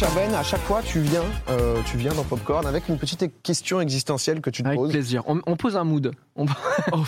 cher 0.00 0.08
Ben, 0.14 0.32
à 0.34 0.42
chaque 0.42 0.62
fois, 0.62 0.80
tu 0.82 1.00
viens, 1.00 1.20
euh, 1.50 1.76
tu 1.84 1.98
viens 1.98 2.14
dans 2.14 2.24
Popcorn 2.24 2.66
avec 2.66 2.88
une 2.88 2.96
petite 2.96 3.42
question 3.42 3.82
existentielle 3.82 4.40
que 4.40 4.48
tu 4.48 4.62
te 4.62 4.66
Avec 4.68 4.78
poses. 4.80 4.90
plaisir. 4.92 5.22
On, 5.26 5.40
on 5.46 5.56
pose 5.56 5.76
un 5.76 5.84
mood. 5.84 6.12
On, 6.36 6.46
on- 6.92 7.04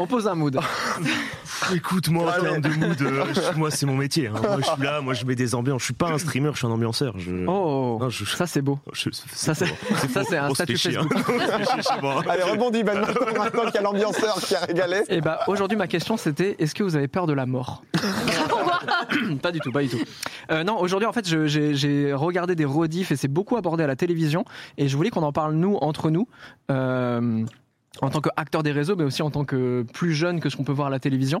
on 0.00 0.06
pose 0.06 0.28
un 0.28 0.34
mood. 0.34 0.58
Écoute, 1.74 2.08
moi, 2.10 2.34
en 2.36 2.42
termes 2.42 2.60
de 2.60 2.68
mood, 2.68 3.00
euh, 3.00 3.24
je- 3.34 3.56
moi, 3.58 3.70
c'est 3.70 3.86
mon 3.86 3.96
métier. 3.96 4.26
hein. 4.26 4.34
Moi, 4.42 4.58
je 4.60 4.66
suis 4.70 4.82
là, 4.82 5.00
moi, 5.00 5.14
je 5.14 5.24
mets 5.24 5.34
des 5.34 5.54
ambiances. 5.54 5.80
Je 5.80 5.84
suis 5.86 5.94
pas 5.94 6.08
un 6.10 6.18
streamer, 6.18 6.50
je 6.52 6.58
suis 6.58 6.66
un 6.66 6.70
ambianceur. 6.70 7.14
Je... 7.18 7.30
Oh, 7.46 7.96
Non, 8.02 8.10
je- 8.10 8.24
ça 8.26 8.46
c'est 8.46 8.60
beau. 8.60 8.78
je- 8.92 9.08
Ça, 9.32 9.54
c'est- 9.54 9.64
ça, 10.12 10.22
c'est 10.28 10.36
un 10.36 10.52
statut 10.52 10.76
Facebook. 10.76 11.14
hein. 11.16 11.98
Moi. 12.02 12.22
Allez, 12.28 12.42
rebondis 12.42 12.84
Ben, 12.84 13.00
maintenant, 13.00 13.26
maintenant 13.38 13.64
qu'il 13.64 13.74
y 13.76 13.78
a 13.78 13.82
l'ambianceur 13.82 14.34
qui 14.40 14.54
a 14.54 14.60
régalé. 14.60 15.02
Et 15.08 15.22
bah 15.22 15.40
aujourd'hui 15.46 15.78
ma 15.78 15.86
question 15.86 16.16
c'était 16.18 16.56
est-ce 16.58 16.74
que 16.74 16.82
vous 16.82 16.96
avez 16.96 17.08
peur 17.08 17.26
de 17.26 17.32
la 17.32 17.46
mort? 17.46 17.82
Pas 19.42 19.52
du 19.52 19.60
tout, 19.60 19.72
pas 19.72 19.82
du 19.82 19.88
tout. 19.88 19.98
Euh, 20.50 20.64
non, 20.64 20.78
aujourd'hui 20.78 21.06
en 21.06 21.12
fait 21.12 21.26
j'ai 21.46 22.12
regardé 22.12 22.54
des 22.54 22.64
rediffs 22.64 23.10
et 23.12 23.16
c'est 23.16 23.28
beaucoup 23.28 23.56
abordé 23.56 23.84
à 23.84 23.86
la 23.86 23.96
télévision 23.96 24.44
et 24.78 24.88
je 24.88 24.96
voulais 24.96 25.10
qu'on 25.10 25.22
en 25.22 25.32
parle 25.32 25.54
nous 25.54 25.76
entre 25.76 26.10
nous. 26.10 26.28
euh, 26.70 27.44
en 28.02 28.10
tant 28.10 28.20
qu'acteur 28.20 28.62
des 28.62 28.72
réseaux, 28.72 28.94
mais 28.94 29.04
aussi 29.04 29.22
en 29.22 29.30
tant 29.30 29.46
que 29.46 29.86
plus 29.94 30.12
jeune 30.12 30.38
que 30.38 30.50
ce 30.50 30.56
qu'on 30.58 30.64
peut 30.64 30.72
voir 30.72 30.88
à 30.88 30.90
la 30.90 30.98
télévision. 30.98 31.40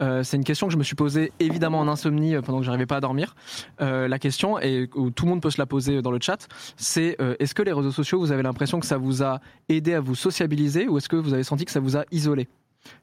Euh, 0.00 0.22
c'est 0.22 0.36
une 0.36 0.44
question 0.44 0.68
que 0.68 0.72
je 0.72 0.78
me 0.78 0.84
suis 0.84 0.94
posée 0.94 1.32
évidemment 1.40 1.80
en 1.80 1.88
insomnie 1.88 2.36
pendant 2.44 2.60
que 2.60 2.64
j'arrivais 2.64 2.86
pas 2.86 2.98
à 2.98 3.00
dormir. 3.00 3.34
La 3.80 4.18
question, 4.20 4.60
et 4.60 4.88
où 4.94 5.10
tout 5.10 5.24
le 5.24 5.30
monde 5.30 5.42
peut 5.42 5.50
se 5.50 5.58
la 5.58 5.66
poser 5.66 6.02
dans 6.02 6.12
le 6.12 6.20
chat, 6.20 6.46
c'est 6.76 7.16
est-ce 7.40 7.56
que 7.56 7.62
les 7.62 7.72
réseaux 7.72 7.90
sociaux, 7.90 8.20
vous 8.20 8.30
avez 8.30 8.44
l'impression 8.44 8.78
que 8.78 8.86
ça 8.86 8.98
vous 8.98 9.24
a 9.24 9.40
aidé 9.68 9.94
à 9.94 10.00
vous 10.00 10.14
sociabiliser 10.14 10.86
ou 10.86 10.96
est-ce 10.96 11.08
que 11.08 11.16
vous 11.16 11.34
avez 11.34 11.42
senti 11.42 11.64
que 11.64 11.72
ça 11.72 11.80
vous 11.80 11.96
a 11.96 12.04
isolé? 12.12 12.46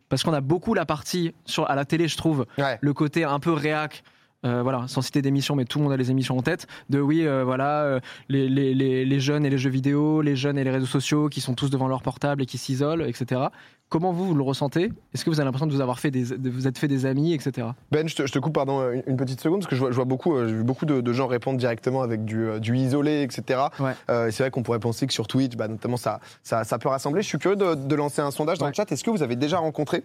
Parce 0.10 0.24
qu'on 0.24 0.34
a 0.34 0.42
beaucoup 0.42 0.74
la 0.74 0.86
partie 0.86 1.34
sur, 1.46 1.70
à 1.70 1.76
la 1.76 1.86
télé, 1.86 2.08
je 2.08 2.18
trouve, 2.18 2.46
Ouais. 2.58 2.78
le 2.82 2.94
côté 2.94 3.24
un 3.24 3.40
peu 3.40 3.52
réac. 3.52 4.04
Euh, 4.46 4.62
voilà, 4.64 4.86
sans 4.88 5.02
citer 5.02 5.22
d'émissions, 5.22 5.56
mais 5.56 5.66
tout 5.66 5.80
le 5.80 5.84
monde 5.84 5.94
a 5.94 5.98
les 5.98 6.12
émissions 6.12 6.38
en 6.38 6.42
tête. 6.42 6.68
De 6.90 7.00
oui, 7.00 7.26
euh, 7.26 7.44
voilà, 7.44 7.84
euh, 7.84 8.00
les, 8.30 8.50
les, 8.50 8.74
les, 8.74 9.06
les 9.06 9.20
jeunes 9.20 9.46
et 9.46 9.50
les 9.50 9.58
jeux 9.58 9.70
vidéo, 9.70 10.22
les 10.22 10.36
jeunes 10.36 10.58
et 10.58 10.64
les 10.64 10.72
réseaux 10.72 10.86
sociaux 10.86 11.30
qui 11.30 11.42
sont 11.42 11.54
tous 11.54 11.70
devant 11.70 11.88
leur 11.88 12.02
portable 12.02 12.42
et 12.44 12.46
qui 12.46 12.58
s'isolent, 12.58 13.04
etc. 13.08 13.42
Comment 13.90 14.12
vous, 14.12 14.26
vous 14.26 14.34
le 14.36 14.42
ressentez? 14.44 14.92
Est-ce 15.14 15.24
que 15.24 15.30
vous 15.30 15.40
avez 15.40 15.46
l'impression 15.46 15.68
de 15.68 15.72
vous 15.74 15.82
avoir 15.82 16.00
fait 16.00 16.10
des, 16.10 16.36
de 16.38 16.50
vous 16.50 16.68
être 16.68 16.80
fait 16.80 16.88
des 16.88 17.06
amis, 17.06 17.34
etc. 17.34 17.68
Ben, 17.92 18.08
je 18.10 18.16
te, 18.16 18.26
je 18.26 18.32
te 18.32 18.40
coupe 18.40 18.54
pardon 18.54 18.82
une, 19.06 19.18
petite 19.18 19.40
seconde 19.40 19.60
parce 19.60 19.70
que 19.70 19.76
je 19.76 19.82
vois, 19.82 19.92
je 19.92 19.96
vois 19.96 20.06
beaucoup, 20.06 20.36
j'ai 20.40 20.54
vu 20.54 20.64
beaucoup 20.64 20.86
de, 20.88 21.00
de 21.00 21.14
gens 21.14 21.28
répondre 21.28 21.60
directement 21.60 22.02
avec 22.02 22.26
du, 22.26 22.48
du 22.60 22.76
isolé, 22.76 23.22
etc. 23.22 23.60
Ouais. 23.80 23.92
Et 24.28 24.32
c'est 24.32 24.44
vrai 24.44 24.50
qu'on 24.52 24.64
pourrait 24.64 24.80
penser 24.80 25.06
que 25.06 25.14
sur 25.14 25.28
Twitch, 25.28 25.56
bah, 25.56 25.68
notamment, 25.68 25.98
ça, 25.98 26.20
ça, 26.42 26.64
ça 26.64 26.80
peut 26.80 26.90
rassembler. 26.90 27.22
Je 27.22 27.28
suis 27.28 27.38
curieux 27.38 27.56
de, 27.56 27.76
de 27.76 27.96
lancer 27.96 28.22
un 28.22 28.32
sondage 28.32 28.58
dans 28.58 28.66
Ouais. 28.66 28.72
le 28.72 28.76
chat. 28.76 28.92
Est-ce 28.92 29.04
que 29.04 29.12
vous 29.12 29.22
avez 29.22 29.36
déjà 29.36 29.60
rencontré 29.60 30.04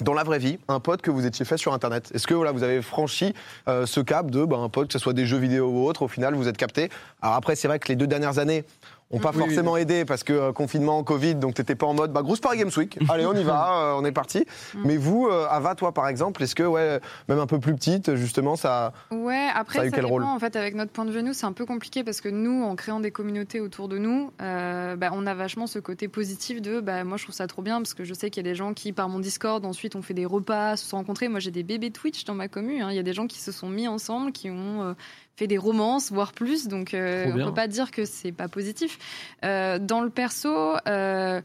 dans 0.00 0.14
la 0.14 0.24
vraie 0.24 0.38
vie, 0.38 0.58
un 0.68 0.80
pote 0.80 1.02
que 1.02 1.10
vous 1.10 1.26
étiez 1.26 1.44
fait 1.44 1.56
sur 1.56 1.72
Internet. 1.72 2.10
Est-ce 2.14 2.26
que 2.26 2.34
vous 2.34 2.62
avez 2.62 2.82
franchi 2.82 3.34
euh, 3.68 3.86
ce 3.86 4.00
cap 4.00 4.30
de 4.30 4.44
bah, 4.44 4.56
un 4.58 4.68
pote, 4.68 4.88
que 4.88 4.92
ce 4.92 4.98
soit 4.98 5.12
des 5.12 5.26
jeux 5.26 5.38
vidéo 5.38 5.68
ou 5.68 5.86
autre, 5.86 6.02
au 6.02 6.08
final 6.08 6.34
vous 6.34 6.48
êtes 6.48 6.56
capté. 6.56 6.90
Alors 7.22 7.36
après, 7.36 7.56
c'est 7.56 7.68
vrai 7.68 7.78
que 7.78 7.88
les 7.88 7.96
deux 7.96 8.06
dernières 8.06 8.38
années 8.38 8.64
ont 9.10 9.18
pas 9.18 9.30
Oui, 9.30 9.36
oui, 9.36 9.42
forcément 9.44 9.76
aidé 9.76 10.04
parce 10.04 10.24
que 10.24 10.32
euh, 10.32 10.52
confinement, 10.52 11.02
Covid, 11.04 11.36
donc 11.36 11.54
t'étais 11.54 11.74
pas 11.74 11.86
en 11.86 11.94
mode 11.94 12.12
bah, 12.12 12.22
grosse 12.22 12.40
Paris 12.40 12.58
Games 12.58 12.70
Week. 12.76 12.98
Allez, 13.08 13.26
on 13.26 13.34
y 13.34 13.42
va, 13.44 13.92
euh, 13.92 14.00
on 14.00 14.04
est 14.04 14.12
parti. 14.12 14.44
Mais 14.84 14.96
vous, 14.96 15.26
euh, 15.30 15.46
Ava, 15.50 15.74
toi 15.74 15.92
par 15.92 16.08
exemple, 16.08 16.42
est-ce 16.42 16.54
que 16.54 16.62
ouais, 16.62 17.00
même 17.28 17.38
un 17.38 17.46
peu 17.46 17.58
plus 17.60 17.74
petite, 17.74 18.14
justement, 18.16 18.56
ça. 18.56 18.92
Ouais, 19.10 19.48
après, 19.54 19.74
Ça 19.74 19.80
a 19.80 19.82
ça, 19.84 19.88
eu 19.88 19.90
quel 19.90 20.00
dépend. 20.02 20.12
rôle 20.14 20.24
En 20.24 20.38
fait, 20.38 20.56
avec 20.56 20.74
notre 20.74 20.90
point 20.92 21.04
de 21.04 21.10
vue, 21.10 21.22
nous, 21.22 21.32
c'est 21.32 21.46
un 21.46 21.52
peu 21.52 21.66
compliqué 21.66 22.02
parce 22.04 22.20
que 22.20 22.28
nous, 22.28 22.62
en 22.64 22.74
créant 22.76 23.00
des 23.00 23.10
communautés 23.10 23.60
autour 23.60 23.88
de 23.88 23.98
nous, 23.98 24.30
euh, 24.42 24.96
bah, 24.96 25.10
on 25.12 25.26
a 25.26 25.34
vachement 25.34 25.66
ce 25.66 25.78
côté 25.78 26.08
positif 26.08 26.60
de 26.62 26.80
bah, 26.80 27.04
moi, 27.04 27.16
je 27.16 27.24
trouve 27.24 27.34
ça 27.34 27.46
trop 27.46 27.62
bien 27.62 27.78
parce 27.80 27.94
que 27.94 28.04
je 28.04 28.14
sais 28.14 28.30
qu'il 28.30 28.44
y 28.44 28.48
a 28.48 28.50
des 28.50 28.56
gens 28.56 28.74
qui, 28.74 28.92
par 28.92 29.08
mon 29.08 29.18
Discord, 29.18 29.64
ensuite, 29.64 29.96
on 29.96 30.02
fait 30.02 30.14
des 30.14 30.26
repas, 30.26 30.76
se 30.76 30.86
sont 30.88 30.96
rencontrés. 30.96 31.28
Moi, 31.28 31.40
j'ai 31.40 31.50
des 31.50 31.62
bébés 31.62 31.90
Twitch 31.90 32.24
dans 32.24 32.34
ma 32.34 32.48
commune. 32.48 32.82
hein. 32.82 32.88
Il 32.90 32.96
y 32.96 33.00
a 33.00 33.02
des 33.04 33.12
gens 33.12 33.26
qui 33.26 33.38
se 33.40 33.52
sont 33.52 33.68
mis 33.68 33.86
ensemble, 33.88 34.32
qui 34.32 34.50
ont. 34.50 34.94
Fait 35.36 35.46
des 35.46 35.58
romances, 35.58 36.12
voire 36.12 36.32
plus, 36.32 36.68
donc 36.68 36.94
euh, 36.94 37.26
on 37.28 37.34
bien. 37.34 37.46
peut 37.46 37.54
pas 37.54 37.68
dire 37.68 37.90
que 37.90 38.04
c'est 38.04 38.32
pas 38.32 38.48
positif. 38.48 38.98
Euh, 39.44 39.78
dans 39.78 40.00
le 40.00 40.10
perso, 40.10 40.76
euh, 40.86 41.40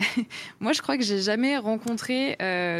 moi, 0.60 0.72
je 0.72 0.82
crois 0.82 0.96
que 0.96 1.04
j'ai 1.04 1.20
jamais 1.20 1.56
rencontré 1.56 2.36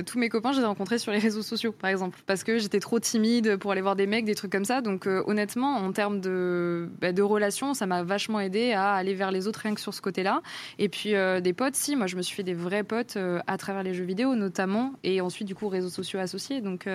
tous 0.06 0.18
mes 0.18 0.28
copains. 0.28 0.50
Je 0.50 0.58
les 0.58 0.64
ai 0.64 0.66
rencontrés 0.66 0.98
sur 0.98 1.12
les 1.12 1.20
réseaux 1.20 1.42
sociaux, 1.42 1.70
par 1.70 1.90
exemple, 1.90 2.18
parce 2.26 2.42
que 2.42 2.58
j'étais 2.58 2.80
trop 2.80 2.98
timide 2.98 3.56
pour 3.56 3.70
aller 3.70 3.80
voir 3.80 3.94
des 3.94 4.08
mecs, 4.08 4.24
des 4.24 4.34
trucs 4.34 4.50
comme 4.50 4.64
ça. 4.64 4.80
Donc, 4.80 5.06
honnêtement, 5.06 5.76
en 5.76 5.92
termes 5.92 6.20
de, 6.20 6.90
bah, 7.00 7.12
de 7.12 7.22
relations, 7.22 7.74
ça 7.74 7.86
m'a 7.86 8.02
vachement 8.02 8.40
aidé 8.40 8.72
à 8.72 8.94
aller 8.94 9.14
vers 9.14 9.30
les 9.30 9.46
autres 9.46 9.60
rien 9.60 9.74
que 9.74 9.80
sur 9.80 9.94
ce 9.94 10.00
côté-là. 10.00 10.42
Et 10.80 10.88
puis 10.88 11.14
des 11.42 11.52
potes, 11.52 11.76
si, 11.76 11.94
moi, 11.94 12.08
je 12.08 12.16
me 12.16 12.22
suis 12.22 12.34
fait 12.34 12.42
des 12.42 12.54
vrais 12.54 12.82
potes 12.82 13.16
à 13.46 13.56
travers 13.56 13.84
les 13.84 13.94
jeux 13.94 14.04
vidéo, 14.04 14.34
notamment, 14.34 14.94
et 15.04 15.20
ensuite 15.20 15.46
du 15.46 15.54
coup 15.54 15.68
réseaux 15.68 15.90
sociaux 15.90 16.18
associés. 16.18 16.60
Donc, 16.60 16.88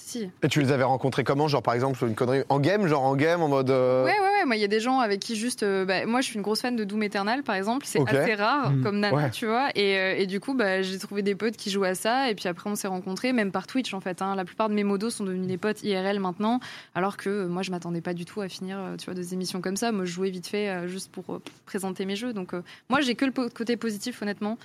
si. 0.00 0.30
Et 0.42 0.48
tu 0.48 0.60
les 0.60 0.72
avais 0.72 0.84
rencontrés 0.84 1.24
comment 1.24 1.48
Genre 1.48 1.62
par 1.62 1.74
exemple 1.74 1.98
une 2.06 2.14
connerie 2.14 2.42
en 2.48 2.60
game, 2.60 2.86
genre 2.86 3.02
en 3.02 3.14
game, 3.16 3.42
en 3.42 3.48
mode. 3.48 3.68
euh, 3.70 4.04
Ouais, 4.04 4.12
ouais, 4.12 4.18
ouais. 4.18 4.44
Moi, 4.46 4.56
il 4.56 4.60
y 4.60 4.64
a 4.64 4.68
des 4.68 4.80
gens 4.80 5.00
avec 5.00 5.20
qui 5.20 5.34
juste. 5.36 5.64
euh, 5.64 5.84
bah, 5.84 6.06
moi, 6.06 6.20
je 6.20 6.26
suis 6.28 6.36
une 6.36 6.42
grosse 6.42 6.60
fan 6.62 6.76
de 6.76 6.84
Doom 6.84 7.02
Eternal, 7.02 7.42
par 7.42 7.56
exemple. 7.56 7.84
C'est 7.84 8.00
assez 8.08 8.34
rare 8.34 8.70
Mm. 8.70 8.82
comme 8.82 9.00
nana, 9.00 9.16
Ouais. 9.16 9.30
tu 9.30 9.46
vois. 9.46 9.68
Et, 9.74 9.98
euh, 9.98 10.14
et 10.16 10.26
du 10.26 10.38
coup, 10.40 10.54
bah, 10.54 10.80
j'ai 10.82 10.98
trouvé 10.98 11.22
des 11.22 11.34
potes 11.34 11.56
qui 11.56 11.70
jouent 11.70 11.84
à 11.84 11.94
ça. 11.94 12.30
Et 12.30 12.34
puis 12.34 12.48
après, 12.48 12.70
on 12.70 12.74
s'est 12.76 12.86
rencontrés, 12.88 13.32
même 13.32 13.50
par 13.50 13.66
Twitch, 13.66 13.92
en 13.92 14.00
fait. 14.00 14.22
hein. 14.22 14.34
La 14.36 14.44
plupart 14.44 14.68
de 14.68 14.74
mes 14.74 14.84
modos 14.84 15.10
sont 15.10 15.24
devenus 15.24 15.48
des 15.48 15.58
potes 15.58 15.82
IRL 15.82 16.20
maintenant. 16.20 16.60
Alors 16.94 17.16
que 17.16 17.28
euh, 17.28 17.48
moi, 17.48 17.62
je 17.62 17.70
m'attendais 17.72 18.00
pas 18.00 18.14
du 18.14 18.24
tout 18.24 18.40
à 18.40 18.48
finir, 18.48 18.78
euh, 18.78 18.96
tu 18.96 19.06
vois, 19.06 19.14
des 19.14 19.34
émissions 19.34 19.60
comme 19.60 19.76
ça. 19.76 19.90
Moi, 19.92 20.04
je 20.04 20.12
jouais 20.12 20.30
vite 20.30 20.46
fait 20.46 20.68
euh, 20.68 20.86
juste 20.86 21.10
pour 21.10 21.24
euh, 21.34 21.42
présenter 21.66 22.06
mes 22.06 22.16
jeux. 22.16 22.32
Donc, 22.32 22.54
euh, 22.54 22.62
moi, 22.88 23.00
j'ai 23.00 23.16
que 23.16 23.24
le 23.24 23.32
côté 23.32 23.76
positif, 23.76 24.22
honnêtement. 24.22 24.56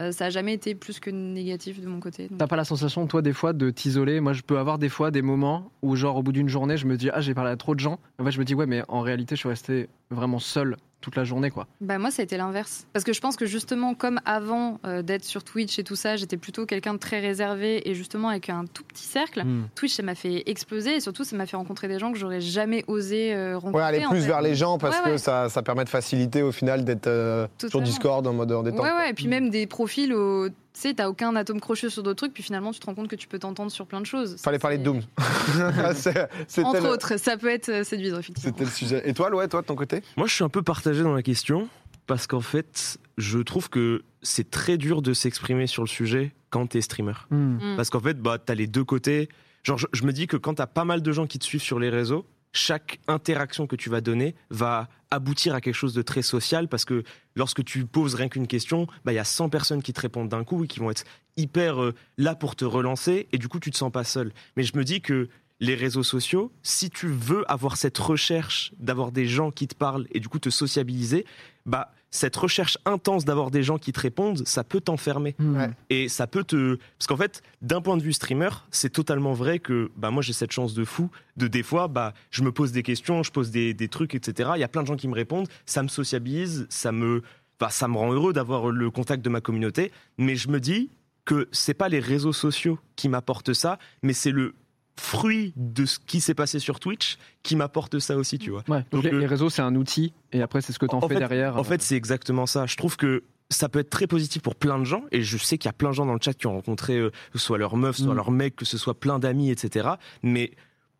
Euh, 0.00 0.10
ça 0.10 0.26
a 0.26 0.30
jamais 0.30 0.54
été 0.54 0.74
plus 0.74 1.00
que 1.00 1.10
négatif 1.10 1.80
de 1.80 1.86
mon 1.86 2.00
côté. 2.00 2.28
T'as 2.38 2.46
pas 2.46 2.56
la 2.56 2.64
sensation, 2.64 3.06
toi, 3.06 3.20
des 3.20 3.32
fois, 3.32 3.52
de 3.52 3.70
t'isoler? 3.70 4.20
Moi, 4.20 4.32
je 4.32 4.42
peux 4.42 4.58
avoir 4.58 4.78
des 4.78 4.88
fois 4.88 5.10
des 5.10 5.22
moments 5.22 5.70
où, 5.82 5.96
genre, 5.96 6.16
au 6.16 6.22
bout 6.22 6.32
d'une 6.32 6.48
journée, 6.48 6.76
je 6.76 6.86
me 6.86 6.96
dis, 6.96 7.10
ah, 7.12 7.20
j'ai 7.20 7.34
parlé 7.34 7.50
à 7.50 7.56
trop 7.56 7.74
de 7.74 7.80
gens. 7.80 7.98
En 8.18 8.24
fait, 8.24 8.30
je 8.30 8.38
me 8.38 8.44
dis, 8.44 8.54
ouais, 8.54 8.66
mais 8.66 8.82
en 8.88 9.00
réalité, 9.00 9.36
je 9.36 9.40
suis 9.40 9.48
resté 9.48 9.88
vraiment 10.12 10.38
seul 10.38 10.76
toute 11.00 11.16
la 11.16 11.24
journée, 11.24 11.50
quoi. 11.50 11.66
Bah 11.80 11.98
moi 11.98 12.12
ça 12.12 12.22
a 12.22 12.24
été 12.24 12.36
l'inverse 12.36 12.86
parce 12.92 13.04
que 13.04 13.12
je 13.12 13.20
pense 13.20 13.34
que 13.34 13.44
justement 13.44 13.94
comme 13.94 14.20
avant 14.24 14.78
euh, 14.86 15.02
d'être 15.02 15.24
sur 15.24 15.42
Twitch 15.42 15.76
et 15.80 15.82
tout 15.82 15.96
ça 15.96 16.14
j'étais 16.14 16.36
plutôt 16.36 16.64
quelqu'un 16.64 16.94
de 16.94 16.98
très 17.00 17.18
réservé 17.18 17.90
et 17.90 17.94
justement 17.94 18.28
avec 18.28 18.48
un 18.50 18.66
tout 18.66 18.84
petit 18.84 19.02
cercle 19.02 19.42
Hmm. 19.44 19.64
Twitch 19.74 19.94
ça 19.94 20.04
m'a 20.04 20.14
fait 20.14 20.44
exploser 20.48 20.94
et 20.94 21.00
surtout 21.00 21.24
ça 21.24 21.34
m'a 21.34 21.46
fait 21.46 21.56
rencontrer 21.56 21.88
des 21.88 21.98
gens 21.98 22.12
que 22.12 22.18
j'aurais 22.18 22.40
jamais 22.40 22.84
osé 22.86 23.34
euh, 23.34 23.56
rencontrer 23.58 23.78
Ouais, 23.78 23.82
aller 23.82 24.06
en 24.06 24.10
plus 24.10 24.20
fait. 24.20 24.26
vers 24.28 24.42
les 24.42 24.54
gens 24.54 24.78
parce 24.78 24.96
Ouais, 24.98 25.02
que 25.02 25.10
ouais. 25.10 25.18
Ça, 25.18 25.48
ça 25.48 25.60
permet 25.62 25.82
de 25.82 25.88
faciliter 25.88 26.42
au 26.42 26.52
final 26.52 26.84
d'être 26.84 27.08
euh, 27.08 27.48
sur. 27.68 27.80
Discord 27.82 28.24
en 28.24 28.32
mode 28.32 28.52
en 28.52 28.62
détente. 28.62 28.78
ouais 28.80 28.92
ouais 28.92 29.10
et 29.10 29.14
puis 29.14 29.26
même 29.26 29.50
des 29.50 29.66
profils 29.66 30.14
où 30.14 30.50
tu 30.74 30.80
sais 30.80 30.94
t'as 30.94 31.08
aucun 31.08 31.34
atome 31.36 31.60
crochu 31.60 31.90
sur 31.90 32.02
d'autres 32.02 32.16
trucs 32.16 32.34
puis 32.34 32.42
finalement 32.42 32.72
tu 32.72 32.80
te 32.80 32.86
rends 32.86 32.94
compte 32.94 33.08
que 33.08 33.16
tu 33.16 33.28
peux 33.28 33.38
t'entendre 33.38 33.70
sur 33.70 33.86
plein 33.86 34.00
de 34.00 34.06
choses 34.06 34.36
Fallait 34.40 34.58
parler 34.58 34.78
de 34.78 34.84
Doom. 34.84 35.00
C'était 35.94 36.64
entre 36.64 36.82
le, 36.82 36.88
autres 36.88 37.18
ça 37.18 37.36
peut 37.36 37.50
être 37.50 37.68
euh, 37.68 37.84
séduisant 37.84 38.18
effectivement 38.18 38.52
c'était 38.52 38.64
le 38.64 38.70
sujet. 38.70 39.08
Et 39.08 39.14
toi, 39.14 39.30
Louis, 39.30 39.48
toi 39.48 39.62
de 39.62 39.66
ton 39.66 39.74
côté? 39.74 40.02
Moi, 40.16 40.26
je 40.26 40.34
suis 40.34 40.44
un 40.44 40.48
peu 40.48 40.62
partagé 40.62 41.02
dans 41.02 41.14
la 41.14 41.22
question 41.22 41.68
parce 42.06 42.26
qu'en 42.26 42.40
fait, 42.40 42.98
je 43.18 43.38
trouve 43.38 43.68
que 43.68 44.02
c'est 44.22 44.50
très 44.50 44.76
dur 44.76 45.02
de 45.02 45.12
s'exprimer 45.12 45.66
sur 45.66 45.82
le 45.82 45.88
sujet 45.88 46.32
quand 46.50 46.66
t'es 46.66 46.80
streamer. 46.80 47.12
Hmm. 47.30 47.56
Mm. 47.56 47.76
Parce 47.76 47.90
qu'en 47.90 48.00
fait, 48.00 48.20
bah, 48.20 48.38
t'as 48.38 48.54
les 48.54 48.66
deux 48.66 48.84
côtés. 48.84 49.28
Genre, 49.62 49.78
je, 49.78 49.86
je 49.92 50.04
me 50.04 50.12
dis 50.12 50.26
que 50.26 50.36
quand 50.36 50.54
t'as 50.54 50.66
pas 50.66 50.84
mal 50.84 51.02
de 51.02 51.12
gens 51.12 51.26
qui 51.26 51.38
te 51.38 51.44
suivent 51.44 51.62
sur 51.62 51.78
les 51.78 51.88
réseaux, 51.88 52.26
chaque 52.52 53.00
interaction 53.08 53.66
que 53.66 53.76
tu 53.76 53.90
vas 53.90 54.00
donner 54.00 54.34
va 54.50 54.88
aboutir 55.10 55.54
à 55.54 55.60
quelque 55.60 55.74
chose 55.74 55.94
de 55.94 56.02
très 56.02 56.22
social 56.22 56.68
parce 56.68 56.84
que 56.84 57.02
lorsque 57.34 57.64
tu 57.64 57.84
poses 57.84 58.14
rien 58.14 58.28
qu'une 58.28 58.46
question, 58.46 58.86
bah, 59.04 59.12
il 59.12 59.16
y 59.16 59.18
a 59.18 59.24
100 59.24 59.48
personnes 59.48 59.82
qui 59.82 59.92
te 59.92 60.00
répondent 60.00 60.28
d'un 60.28 60.44
coup 60.44 60.64
et 60.64 60.66
qui 60.66 60.78
vont 60.78 60.90
être 60.90 61.04
hyper 61.36 61.82
euh, 61.82 61.94
là 62.18 62.34
pour 62.34 62.56
te 62.56 62.64
relancer 62.64 63.28
et 63.32 63.38
du 63.38 63.48
coup, 63.48 63.60
tu 63.60 63.70
te 63.70 63.76
sens 63.76 63.92
pas 63.92 64.04
seul. 64.04 64.32
Mais 64.56 64.62
je 64.62 64.76
me 64.76 64.84
dis 64.84 65.00
que 65.00 65.28
les 65.60 65.74
réseaux 65.74 66.02
sociaux, 66.02 66.50
si 66.62 66.90
tu 66.90 67.06
veux 67.06 67.50
avoir 67.50 67.76
cette 67.76 67.98
recherche 67.98 68.72
d'avoir 68.78 69.12
des 69.12 69.26
gens 69.26 69.50
qui 69.50 69.68
te 69.68 69.74
parlent 69.74 70.06
et 70.10 70.18
du 70.18 70.28
coup 70.28 70.38
te 70.38 70.50
sociabiliser, 70.50 71.24
bah, 71.66 71.92
cette 72.12 72.36
recherche 72.36 72.78
intense 72.84 73.24
d'avoir 73.24 73.50
des 73.50 73.64
gens 73.64 73.78
qui 73.78 73.90
te 73.90 73.98
répondent, 73.98 74.46
ça 74.46 74.62
peut 74.62 74.80
t'enfermer. 74.80 75.34
Ouais. 75.40 75.70
Et 75.90 76.08
ça 76.08 76.28
peut 76.28 76.44
te. 76.44 76.76
Parce 76.98 77.08
qu'en 77.08 77.16
fait, 77.16 77.42
d'un 77.62 77.80
point 77.80 77.96
de 77.96 78.02
vue 78.02 78.12
streamer, 78.12 78.50
c'est 78.70 78.90
totalement 78.90 79.32
vrai 79.32 79.58
que 79.58 79.90
bah, 79.96 80.10
moi 80.10 80.22
j'ai 80.22 80.34
cette 80.34 80.52
chance 80.52 80.74
de 80.74 80.84
fou 80.84 81.10
de 81.36 81.48
des 81.48 81.62
fois, 81.62 81.88
bah, 81.88 82.12
je 82.30 82.42
me 82.42 82.52
pose 82.52 82.70
des 82.70 82.82
questions, 82.82 83.22
je 83.22 83.32
pose 83.32 83.50
des, 83.50 83.74
des 83.74 83.88
trucs, 83.88 84.14
etc. 84.14 84.50
Il 84.54 84.60
y 84.60 84.64
a 84.64 84.68
plein 84.68 84.82
de 84.82 84.86
gens 84.86 84.96
qui 84.96 85.08
me 85.08 85.14
répondent, 85.14 85.48
ça 85.64 85.82
me 85.82 85.88
sociabilise, 85.88 86.66
ça 86.68 86.92
me, 86.92 87.22
bah, 87.58 87.70
ça 87.70 87.88
me 87.88 87.96
rend 87.96 88.12
heureux 88.12 88.34
d'avoir 88.34 88.70
le 88.70 88.90
contact 88.90 89.24
de 89.24 89.30
ma 89.30 89.40
communauté. 89.40 89.90
Mais 90.18 90.36
je 90.36 90.48
me 90.48 90.60
dis 90.60 90.90
que 91.24 91.48
c'est 91.50 91.74
pas 91.74 91.88
les 91.88 92.00
réseaux 92.00 92.32
sociaux 92.32 92.78
qui 92.96 93.08
m'apportent 93.08 93.54
ça, 93.54 93.78
mais 94.02 94.12
c'est 94.12 94.32
le 94.32 94.54
fruit 94.96 95.52
de 95.56 95.86
ce 95.86 95.98
qui 95.98 96.20
s'est 96.20 96.34
passé 96.34 96.58
sur 96.58 96.78
Twitch 96.80 97.16
qui 97.42 97.56
m'apporte 97.56 97.98
ça 97.98 98.16
aussi, 98.16 98.38
tu 98.38 98.50
vois. 98.50 98.62
Ouais, 98.68 98.84
donc 98.90 99.02
Donc, 99.02 99.04
les, 99.04 99.12
euh, 99.12 99.18
les 99.20 99.26
réseaux, 99.26 99.50
c'est 99.50 99.62
un 99.62 99.74
outil, 99.74 100.12
et 100.32 100.42
après, 100.42 100.60
c'est 100.60 100.72
ce 100.72 100.78
que 100.78 100.86
t'en 100.86 100.98
En 100.98 101.08
fais 101.08 101.14
fait- 101.14 101.20
derrière. 101.20 101.56
En 101.56 101.64
fait, 101.64 101.80
c'est 101.82 101.96
exactement 101.96 102.46
ça. 102.46 102.66
Je 102.66 102.76
trouve 102.76 102.96
que 102.96 103.24
ça 103.50 103.68
peut 103.68 103.78
être 103.80 103.90
très 103.90 104.06
positif 104.06 104.42
pour 104.42 104.54
plein 104.54 104.78
de 104.78 104.84
gens, 104.84 105.04
et 105.10 105.22
je 105.22 105.36
sais 105.38 105.58
qu'il 105.58 105.68
y 105.68 105.70
a 105.70 105.72
plein 105.74 105.90
de 105.90 105.94
gens 105.94 106.06
dans 106.06 106.14
le 106.14 106.20
chat 106.22 106.34
qui 106.34 106.46
ont 106.46 106.52
rencontré 106.54 106.96
euh, 106.98 107.10
que 107.32 107.38
ce 107.38 107.44
soit 107.46 107.58
leur 107.58 107.76
meuf, 107.76 107.96
soit 107.96 108.12
Mm. 108.12 108.16
leur 108.16 108.30
mec, 108.30 108.56
que 108.56 108.64
ce 108.64 108.78
soit 108.78 108.98
plein 108.98 109.18
d'amis, 109.18 109.50
etc. 109.50 109.88
Mais 110.22 110.52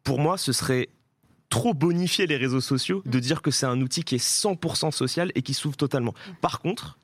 pour 0.05 0.19
moi, 0.19 0.37
ce 0.39 0.53
serait 0.53 0.89
trop 1.49 1.75
bonifier 1.75 2.27
les 2.27 2.37
réseaux 2.39 2.63
sociaux 2.63 3.03
de 3.05 3.19
dire 3.19 3.43
que 3.43 3.51
c'est 3.51 3.67
un 3.67 3.81
outil 3.83 4.05
qui 4.05 4.15
est 4.15 4.25
100% 4.25 4.91
social 4.91 5.31
et 5.35 5.43
qui 5.43 5.53
s'ouvre 5.55 5.77
totalement. 5.77 6.15
Par 6.41 6.61
contre, 6.61 6.99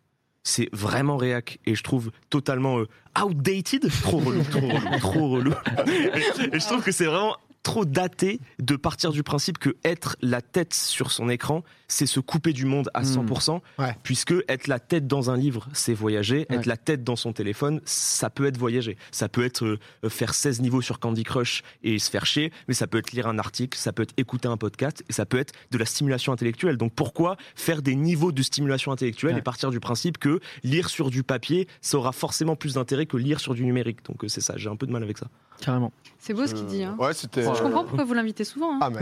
c'est 0.48 0.68
vraiment 0.72 1.16
réac 1.16 1.58
et 1.66 1.74
je 1.74 1.82
trouve 1.82 2.10
totalement 2.30 2.78
euh, 2.78 2.88
outdated, 3.22 3.90
trop 4.02 4.18
relou, 4.18 4.42
trop 4.44 4.68
relou, 4.68 4.98
trop 4.98 5.28
relou. 5.30 5.52
Et, 5.86 6.54
et 6.54 6.60
je 6.60 6.66
trouve 6.66 6.82
que 6.82 6.92
c'est 6.92 7.04
vraiment 7.04 7.36
trop 7.68 7.84
daté 7.84 8.40
de 8.60 8.76
partir 8.76 9.12
du 9.12 9.22
principe 9.22 9.58
que 9.58 9.76
être 9.84 10.16
la 10.22 10.40
tête 10.40 10.72
sur 10.72 11.10
son 11.10 11.28
écran, 11.28 11.62
c'est 11.86 12.06
se 12.06 12.18
couper 12.18 12.54
du 12.54 12.64
monde 12.64 12.88
à 12.94 13.02
Mm. 13.02 13.04
100%, 13.04 13.60
Ouais. 13.78 13.94
puisque 14.02 14.32
être 14.48 14.68
la 14.68 14.78
tête 14.78 15.06
dans 15.06 15.28
un 15.30 15.36
livre, 15.36 15.68
c'est 15.74 15.92
voyager, 15.92 16.46
Ouais. 16.48 16.56
être 16.56 16.64
la 16.66 16.78
tête 16.78 17.04
dans 17.04 17.14
son 17.16 17.34
téléphone, 17.34 17.82
ça 17.84 18.30
peut 18.30 18.46
être 18.46 18.56
voyager. 18.56 18.96
Ça 19.10 19.28
peut 19.28 19.44
être 19.44 19.64
euh, 19.66 20.08
faire 20.08 20.32
16 20.32 20.62
niveaux 20.62 20.80
sur 20.80 20.98
Candy 20.98 21.24
Crush 21.24 21.62
et 21.82 21.98
se 21.98 22.08
faire 22.10 22.24
chier, 22.24 22.52
mais 22.68 22.74
ça 22.74 22.86
peut 22.86 22.96
être 22.96 23.12
lire 23.12 23.26
un 23.26 23.38
article, 23.38 23.76
ça 23.76 23.92
peut 23.92 24.02
être 24.04 24.14
écouter 24.16 24.48
un 24.48 24.56
podcast, 24.56 25.04
et 25.10 25.12
ça 25.12 25.26
peut 25.26 25.38
être 25.38 25.52
de 25.70 25.76
la 25.76 25.84
stimulation 25.84 26.32
intellectuelle. 26.32 26.78
Donc 26.78 26.94
pourquoi 26.94 27.36
faire 27.54 27.82
des 27.82 27.96
niveaux 27.96 28.32
de 28.32 28.42
stimulation 28.42 28.92
intellectuelle 28.92 29.34
Ouais. 29.34 29.40
et 29.40 29.42
partir 29.42 29.68
du 29.70 29.78
principe 29.78 30.16
que 30.16 30.40
lire 30.64 30.88
sur 30.88 31.10
du 31.10 31.22
papier, 31.22 31.68
ça 31.82 31.98
aura 31.98 32.12
forcément 32.12 32.56
plus 32.56 32.74
d'intérêt 32.74 33.04
que 33.04 33.18
lire 33.18 33.40
sur 33.40 33.52
du 33.52 33.64
numérique? 33.66 34.04
Donc 34.06 34.24
euh, 34.24 34.28
c'est 34.28 34.40
ça, 34.40 34.54
j'ai 34.56 34.70
un 34.70 34.76
peu 34.76 34.86
de 34.86 34.92
mal 34.92 35.02
avec 35.02 35.18
ça. 35.18 35.26
Carrément. 35.60 35.92
C'est 36.20 36.34
beau 36.34 36.46
ce 36.46 36.52
qu'il 36.54 36.66
dit. 36.66 36.82
Hein. 36.82 36.96
Ouais, 36.98 37.14
c'était. 37.14 37.42
Je 37.42 37.48
comprends 37.62 37.84
pourquoi 37.84 38.04
vous 38.04 38.12
l'invitez 38.12 38.44
souvent. 38.44 38.74
hein. 38.74 38.78
Ah, 38.82 38.90
mais 38.90 39.00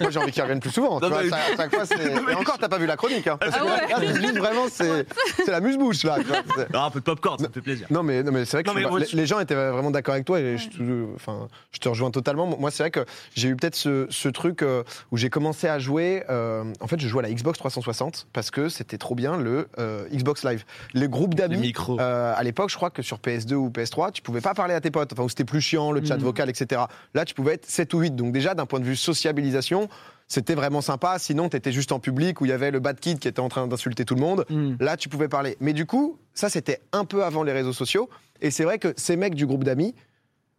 moi 0.00 0.10
j'ai 0.10 0.18
envie 0.18 0.30
qu'il 0.30 0.42
revienne 0.42 0.60
plus 0.60 0.70
souvent. 0.70 0.98
tu 1.00 1.04
Non, 1.04 1.08
vois, 1.10 1.22
mais- 1.24 1.30
ça- 1.30 1.38
chaque 1.56 1.74
fois, 1.74 1.86
c'est- 1.86 2.12
Et 2.30 2.34
encore, 2.34 2.58
t'as 2.58 2.68
pas 2.68 2.76
vu 2.78 2.86
la 2.86 2.96
chronique. 2.96 3.26
Hein, 3.26 3.36
parce 3.40 3.56
Ah 3.58 3.64
ouais. 3.64 3.70
là, 3.90 3.98
là, 3.98 4.18
Lise, 4.18 4.36
vraiment, 4.38 4.66
c'est 4.70 5.06
c'est 5.44 5.50
la 5.50 5.60
muse-bouche 5.60 6.04
là. 6.04 6.16
tu 6.20 6.24
vois, 6.26 6.36
c'est- 6.56 6.68
Ah, 6.74 6.84
un 6.84 6.90
peu 6.90 7.00
de 7.00 7.04
popcorn, 7.04 7.38
ça 7.38 7.48
me 7.48 7.52
fait 7.52 7.62
plaisir. 7.62 7.86
Non 7.90 8.02
mais, 8.02 8.22
non 8.22 8.32
mais 8.32 8.44
c'est 8.44 8.58
vrai 8.58 8.62
que 8.64 8.68
Non, 8.68 8.74
mais 8.74 8.82
je- 8.82 8.88
moi, 8.88 9.00
les, 9.00 9.06
je- 9.06 9.16
les 9.16 9.26
gens 9.26 9.40
étaient 9.40 9.54
vraiment 9.54 9.90
d'accord 9.90 10.12
avec 10.14 10.26
toi 10.26 10.38
et 10.40 10.58
je, 10.58 10.68
te- 10.68 11.14
enfin, 11.16 11.48
je 11.72 11.78
te 11.78 11.88
rejoins 11.88 12.10
totalement. 12.10 12.46
Moi 12.46 12.70
c'est 12.70 12.82
vrai 12.82 12.90
que 12.90 13.04
j'ai 13.34 13.48
eu 13.48 13.56
peut-être 13.56 13.74
ce, 13.74 14.06
ce 14.10 14.28
truc 14.28 14.62
euh, 14.62 14.82
où 15.10 15.16
j'ai 15.16 15.30
commencé 15.30 15.68
à 15.68 15.78
jouer. 15.78 16.22
euh, 16.28 16.64
en 16.80 16.86
fait, 16.86 17.00
je 17.00 17.08
jouais 17.08 17.24
à 17.24 17.28
la 17.28 17.34
Xbox 17.34 17.58
360 17.58 18.26
parce 18.32 18.50
que 18.50 18.68
c'était 18.68 18.98
trop 18.98 19.14
bien 19.14 19.36
le 19.38 19.68
euh, 19.78 20.06
Xbox 20.12 20.44
Live. 20.44 20.64
Les 20.92 21.08
groupes 21.08 21.34
d'amis. 21.34 21.72
euh, 21.98 22.34
à 22.36 22.42
l'époque, 22.44 22.70
je 22.70 22.76
crois 22.76 22.90
que 22.90 23.02
sur 23.02 23.18
PS2 23.18 23.54
ou 23.54 23.70
PS3, 23.70 24.12
tu 24.12 24.22
pouvais 24.22 24.40
pas 24.42 24.54
parler 24.54 24.74
à 24.74 24.80
tes 24.80 24.90
potes. 24.90 25.12
Enfin, 25.14 25.26
c'était 25.28 25.44
plus 25.44 25.60
chiant, 25.62 25.92
le 26.00 26.06
chat 26.06 26.16
Mhm. 26.16 26.22
vocal, 26.24 26.48
etc. 26.50 26.82
Là, 27.14 27.24
tu 27.24 27.34
pouvais 27.34 27.54
être 27.54 27.66
7 27.66 27.92
ou 27.94 28.00
8. 28.00 28.16
Donc 28.16 28.32
déjà, 28.32 28.54
d'un 28.54 28.66
point 28.66 28.80
de 28.80 28.84
vue 28.84 28.96
sociabilisation, 28.96 29.88
c'était 30.26 30.54
vraiment 30.54 30.80
sympa. 30.80 31.18
Sinon, 31.18 31.48
tu 31.48 31.56
étais 31.56 31.72
juste 31.72 31.92
en 31.92 31.98
public 32.00 32.40
où 32.40 32.44
il 32.44 32.48
y 32.48 32.52
avait 32.52 32.70
le 32.70 32.80
bad 32.80 32.98
kid 33.00 33.18
qui 33.18 33.28
était 33.28 33.40
en 33.40 33.48
train 33.48 33.66
d'insulter 33.66 34.04
tout 34.04 34.14
le 34.14 34.20
monde. 34.20 34.44
Mm. 34.50 34.74
Là, 34.80 34.96
tu 34.96 35.08
pouvais 35.08 35.28
parler. 35.28 35.56
Mais 35.60 35.72
du 35.72 35.86
coup, 35.86 36.18
ça, 36.34 36.48
c'était 36.48 36.80
un 36.92 37.04
peu 37.04 37.24
avant 37.24 37.42
les 37.42 37.52
réseaux 37.52 37.72
sociaux. 37.72 38.08
Et 38.40 38.50
c'est 38.50 38.64
vrai 38.64 38.78
que 38.78 38.92
ces 38.96 39.16
mecs 39.16 39.34
du 39.34 39.46
groupe 39.46 39.64
d'amis, 39.64 39.94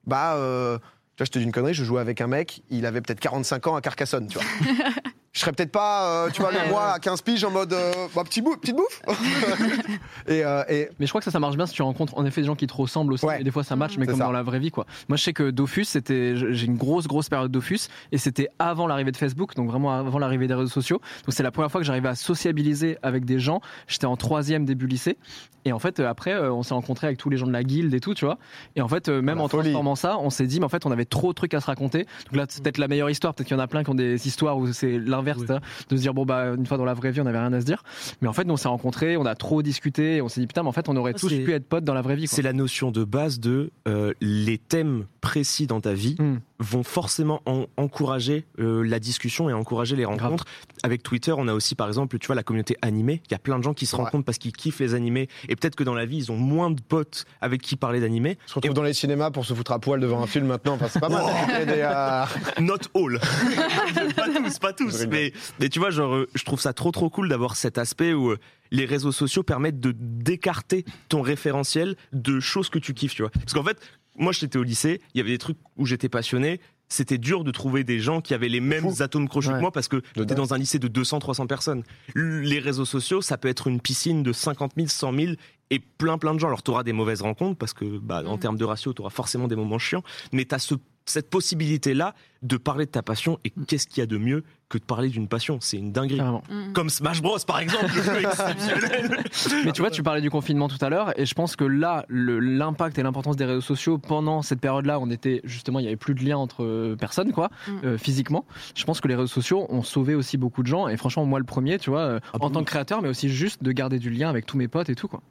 bah, 0.07 0.35
euh, 0.35 0.77
tu 0.79 1.23
vois, 1.23 1.25
je 1.25 1.31
te 1.31 1.39
dis 1.39 1.45
une 1.45 1.51
connerie, 1.51 1.73
je 1.73 1.83
jouais 1.83 2.01
avec 2.01 2.19
un 2.21 2.27
mec, 2.27 2.63
il 2.69 2.85
avait 2.85 3.01
peut-être 3.01 3.19
45 3.19 3.67
ans 3.67 3.75
à 3.75 3.81
Carcassonne, 3.81 4.27
tu 4.27 4.37
vois. 4.39 4.47
je 5.39 5.45
serais 5.45 5.53
peut-être 5.53 5.71
pas, 5.71 6.25
euh, 6.25 6.29
tu 6.31 6.41
vois, 6.41 6.51
le 6.51 6.57
à 6.75 6.99
15 6.99 7.21
piges 7.21 7.45
en 7.45 7.51
mode, 7.51 7.71
euh, 7.71 7.93
bah, 8.13 8.25
petit 8.25 8.41
petite 8.41 8.75
bouffe. 8.75 9.01
et, 10.27 10.43
euh, 10.43 10.65
et 10.67 10.89
Mais 10.99 11.05
je 11.05 11.11
crois 11.11 11.21
que 11.21 11.25
ça, 11.25 11.31
ça 11.31 11.39
marche 11.39 11.55
bien 11.55 11.65
si 11.65 11.73
tu 11.73 11.81
rencontres 11.81 12.17
en 12.17 12.25
effet 12.25 12.41
des 12.41 12.47
gens 12.47 12.57
qui 12.57 12.67
te 12.67 12.73
ressemblent 12.73 13.13
aussi. 13.13 13.25
Ouais. 13.25 13.39
Et 13.39 13.45
des 13.45 13.51
fois 13.51 13.63
ça 13.63 13.77
match, 13.77 13.97
mais 13.97 14.05
comme 14.05 14.17
ça. 14.17 14.25
dans 14.25 14.33
la 14.33 14.43
vraie 14.43 14.59
vie, 14.59 14.69
quoi. 14.69 14.85
Moi, 15.07 15.15
je 15.15 15.23
sais 15.23 15.31
que 15.31 15.49
Dofus, 15.49 15.85
c'était, 15.85 16.35
j'ai 16.35 16.65
une 16.65 16.75
grosse, 16.75 17.07
grosse 17.07 17.29
période 17.29 17.51
Dofus, 17.51 17.87
et 18.11 18.17
c'était 18.17 18.49
avant 18.59 18.85
l'arrivée 18.85 19.13
de 19.13 19.17
Facebook, 19.17 19.55
donc 19.55 19.69
vraiment 19.69 19.97
avant 19.97 20.19
l'arrivée 20.19 20.47
des 20.47 20.55
réseaux 20.55 20.67
sociaux. 20.67 20.99
Donc 21.25 21.33
c'est 21.33 21.43
la 21.43 21.51
première 21.51 21.71
fois 21.71 21.79
que 21.79 21.87
j'arrivais 21.87 22.09
à 22.09 22.15
sociabiliser 22.15 22.97
avec 23.01 23.23
des 23.23 23.39
gens. 23.39 23.61
J'étais 23.87 24.07
en 24.07 24.17
troisième 24.17 24.65
début 24.65 24.87
lycée, 24.87 25.17
et 25.63 25.71
en 25.71 25.79
fait 25.79 26.01
euh, 26.01 26.09
après, 26.09 26.33
euh, 26.33 26.51
on 26.51 26.63
s'est 26.63 26.73
rencontrés 26.73 27.07
avec 27.07 27.17
tous 27.17 27.29
les 27.29 27.37
gens 27.37 27.47
de 27.47 27.53
la 27.53 27.63
guilde 27.63 27.93
et 27.93 28.01
tout, 28.01 28.13
tu 28.13 28.25
vois. 28.25 28.39
Et 28.75 28.81
en 28.81 28.89
fait, 28.89 29.07
même 29.07 29.37
La 29.37 29.43
en 29.43 29.47
folie. 29.47 29.69
transformant 29.69 29.95
ça, 29.95 30.17
on 30.19 30.29
s'est 30.29 30.47
dit, 30.47 30.59
mais 30.59 30.65
en 30.65 30.69
fait, 30.69 30.85
on 30.85 30.91
avait 30.91 31.05
trop 31.05 31.29
de 31.29 31.35
trucs 31.35 31.53
à 31.53 31.61
se 31.61 31.67
raconter. 31.67 32.05
Donc 32.25 32.35
là, 32.35 32.45
c'est 32.49 32.61
peut-être 32.61 32.77
la 32.77 32.89
meilleure 32.89 33.09
histoire. 33.09 33.33
Peut-être 33.33 33.47
qu'il 33.47 33.55
y 33.55 33.59
en 33.59 33.63
a 33.63 33.67
plein 33.67 33.85
qui 33.85 33.89
ont 33.89 33.95
des 33.95 34.27
histoires 34.27 34.57
où 34.57 34.73
c'est 34.73 34.97
l'inverse, 34.97 35.28
Oui. 35.37 35.45
de 35.89 35.95
se 35.95 36.01
dire 36.01 36.13
bon 36.13 36.25
bah 36.25 36.53
une 36.57 36.65
fois 36.65 36.77
dans 36.77 36.85
la 36.85 36.93
vraie 36.93 37.11
vie, 37.11 37.21
on 37.21 37.25
avait 37.25 37.39
rien 37.39 37.53
à 37.53 37.59
se 37.61 37.65
dire. 37.65 37.83
Mais 38.21 38.27
en 38.27 38.33
fait, 38.33 38.43
nous, 38.45 38.53
on 38.53 38.57
s'est 38.57 38.67
rencontrés, 38.67 39.17
on 39.17 39.25
a 39.25 39.35
trop 39.35 39.61
discuté, 39.61 40.17
et 40.17 40.21
on 40.21 40.29
s'est 40.29 40.41
dit 40.41 40.47
putain, 40.47 40.63
mais 40.63 40.69
en 40.69 40.73
fait, 40.73 40.89
on 40.89 40.95
aurait 40.95 41.13
Ah, 41.15 41.19
tous 41.19 41.29
pu 41.29 41.51
être 41.53 41.67
potes 41.67 41.83
dans 41.83 41.93
la 41.93 42.01
vraie 42.01 42.15
vie. 42.15 42.27
C'est 42.27 42.41
la 42.41 42.53
notion 42.53 42.91
de 42.91 43.03
base 43.03 43.39
de 43.39 43.71
euh, 43.87 44.13
les 44.21 44.57
thèmes 44.57 45.05
précis 45.21 45.67
dans 45.67 45.81
ta 45.81 45.93
vie 45.93 46.15
Hmm. 46.19 46.37
Vont 46.59 46.83
forcément 46.83 47.41
en- 47.45 47.67
encourager 47.77 48.45
euh, 48.59 48.83
la 48.83 48.99
discussion 48.99 49.49
et 49.49 49.53
encourager 49.53 49.95
les 49.95 50.05
rencontres. 50.05 50.45
Avec 50.83 51.03
Twitter, 51.03 51.33
on 51.37 51.47
a 51.47 51.53
aussi 51.53 51.73
par 51.75 51.87
exemple, 51.87 52.19
tu 52.19 52.27
vois, 52.27 52.35
la 52.35 52.43
communauté 52.43 52.75
animée. 52.81 53.21
Il 53.27 53.31
y 53.31 53.35
a 53.35 53.39
plein 53.39 53.57
de 53.57 53.63
gens 53.63 53.73
qui 53.73 53.85
se 53.85 53.95
Ouais. 53.95 54.03
rencontrent 54.03 54.25
parce 54.25 54.37
qu'ils 54.37 54.51
kiffent 54.51 54.79
les 54.79 54.93
animés 54.93 55.29
et 55.47 55.55
peut-être 55.55 55.75
que 55.75 55.83
dans 55.83 55.93
la 55.95 56.05
vie, 56.05 56.17
ils 56.17 56.31
ont 56.31 56.37
moins 56.37 56.69
de 56.69 56.81
potes 56.81 57.25
avec 57.41 57.61
qui 57.61 57.75
parler 57.75 57.99
d'animés. 58.01 58.37
on 58.45 58.49
se 58.49 58.55
retrouve 58.55 58.73
dans 58.73 58.83
les 58.83 58.93
cinémas 58.93 59.31
pour 59.31 59.45
se 59.45 59.53
foutre 59.53 59.71
à 59.71 59.79
poil 59.79 59.99
devant 59.99 60.21
un 60.21 60.27
film 60.27 60.47
maintenant. 60.47 60.73
Enfin, 60.73 60.87
c'est 60.89 60.99
pas 60.99 61.09
mal. 61.09 61.23
Et 61.61 61.65
des, 61.65 61.81
euh, 61.81 62.25
Not 62.59 62.75
all. 62.93 63.19
pas 64.15 64.27
tous, 64.27 64.59
pas 64.59 64.73
tous. 64.73 65.05
Mais 65.07 65.31
tu 65.69 65.79
vois, 65.79 65.89
genre, 65.91 66.13
euh, 66.15 66.29
je 66.35 66.43
trouve 66.43 66.59
ça 66.59 66.73
trop 66.73 66.91
trop 66.91 67.09
cool 67.09 67.29
d'avoir 67.29 67.55
cet 67.55 67.77
aspect 67.77 68.13
où 68.13 68.31
euh, 68.31 68.37
les 68.71 68.85
réseaux 68.85 69.11
sociaux 69.11 69.43
permettent 69.43 69.79
de 69.79 69.93
d'écarter 69.97 70.85
ton 71.07 71.21
référentiel 71.21 71.95
de 72.13 72.39
choses 72.39 72.69
que 72.69 72.79
tu 72.79 72.93
kiffes, 72.93 73.15
tu 73.15 73.21
vois. 73.23 73.31
Parce 73.31 73.53
qu'en 73.53 73.63
fait, 73.63 73.77
moi, 74.19 74.31
j'étais 74.33 74.59
au 74.59 74.63
lycée, 74.63 75.01
il 75.13 75.17
y 75.17 75.21
avait 75.21 75.31
des 75.31 75.37
trucs 75.39 75.57
où 75.77 75.85
j'étais 75.85 76.09
passionné. 76.09 76.59
C'était 76.91 77.19
dur 77.19 77.43
de 77.43 77.51
trouver 77.51 77.83
des 77.83 77.99
gens 77.99 78.19
qui 78.19 78.33
avaient 78.33 78.49
les 78.49 78.59
mêmes 78.61 78.81
Fou. 78.91 79.03
atomes 79.03 79.29
crochus 79.29 79.49
Ouais. 79.49 79.55
que 79.55 79.61
moi 79.61 79.71
parce 79.71 79.87
que 79.87 80.01
dingue. 80.15 80.33
dans 80.33 80.55
un 80.55 80.57
lycée 80.57 80.79
de 80.79 80.87
200, 80.87 81.19
300 81.19 81.45
personnes. 81.45 81.83
Les 82.15 82.57
réseaux 82.59 82.85
sociaux, 82.85 83.21
ça 83.21 83.37
peut 83.37 83.47
être 83.47 83.67
une 83.67 83.79
piscine 83.79 84.23
de 84.23 84.33
50 84.33 84.71
000, 84.75 84.87
100 84.87 85.13
000 85.13 85.33
et 85.69 85.77
plein 85.79 86.17
plein 86.17 86.33
de 86.33 86.39
gens. 86.39 86.47
Alors, 86.47 86.63
tu 86.63 86.71
auras 86.71 86.81
des 86.83 86.93
mauvaises 86.93 87.21
rencontres 87.21 87.59
parce 87.59 87.73
que, 87.73 87.85
bah, 87.99 88.23
en 88.25 88.33
Mhm. 88.33 88.39
termes 88.39 88.57
de 88.57 88.65
ratio, 88.65 88.91
tu 88.93 89.01
auras 89.01 89.11
forcément 89.11 89.47
des 89.47 89.55
moments 89.55 89.77
chiants, 89.77 90.03
mais 90.33 90.45
tu 90.45 90.55
as 90.55 90.59
ce, 90.59 90.73
cette 91.11 91.29
possibilité-là 91.29 92.13
de 92.41 92.55
parler 92.57 92.85
de 92.85 92.91
ta 92.91 93.01
passion. 93.01 93.37
Et 93.43 93.51
qu'est-ce 93.67 93.85
qu'il 93.87 93.99
y 93.99 94.03
a 94.03 94.05
de 94.05 94.17
mieux 94.17 94.43
que 94.69 94.77
de 94.77 94.83
parler 94.83 95.09
d'une 95.09 95.27
passion 95.27 95.57
C'est 95.61 95.77
une 95.77 95.91
dinguerie. 95.91 96.21
Mm. 96.21 96.73
Comme 96.73 96.89
Smash 96.89 97.21
Bros, 97.21 97.37
par 97.45 97.59
exemple, 97.59 97.87
le 97.95 98.01
jeu 98.03 98.19
exceptionnel. 98.19 99.23
Mais 99.65 99.71
tu 99.71 99.81
vois, 99.81 99.89
tu 99.91 100.03
parlais 100.03 100.21
du 100.21 100.29
confinement 100.29 100.67
tout 100.67 100.77
à 100.83 100.89
l'heure, 100.89 101.17
et 101.19 101.25
je 101.25 101.33
pense 101.33 101.55
que 101.55 101.63
là, 101.65 102.05
l'impact 102.09 102.97
et 102.97 103.03
l'importance 103.03 103.35
des 103.35 103.45
réseaux 103.45 103.61
sociaux 103.61 103.97
pendant 103.97 104.41
cette 104.41 104.61
période-là, 104.61 104.99
on 104.99 105.09
était 105.09 105.41
justement, 105.43 105.79
il 105.79 105.83
y 105.85 105.87
avait 105.87 105.97
plus 105.97 106.13
de 106.15 106.23
lien 106.23 106.37
entre 106.37 106.63
euh, 106.63 106.95
personnes, 106.95 107.31
quoi, 107.31 107.49
Mm. 107.67 107.71
euh, 107.83 107.97
physiquement. 107.97 108.45
Je 108.75 108.83
pense 108.85 109.01
que 109.01 109.07
les 109.07 109.15
réseaux 109.15 109.27
sociaux 109.27 109.65
ont 109.69 109.83
sauvé 109.83 110.15
aussi 110.15 110.37
beaucoup 110.37 110.61
de 110.63 110.67
gens, 110.67 110.87
et 110.87 110.95
franchement, 110.97 111.25
moi 111.25 111.39
le 111.39 111.45
premier, 111.45 111.77
tu 111.79 111.89
vois, 111.89 112.01
euh, 112.01 112.19
Ah 112.33 112.37
en 112.41 112.49
tant 112.49 112.59
que 112.61 112.69
créateur, 112.69 113.01
mais 113.01 113.09
aussi 113.09 113.29
juste 113.29 113.63
de 113.63 113.71
garder 113.71 113.99
du 113.99 114.09
lien 114.09 114.29
avec 114.29 114.45
tous 114.45 114.55
mes 114.57 114.67
potes 114.67 114.89
et 114.89 114.95
tout, 114.95 115.07
quoi. 115.07 115.21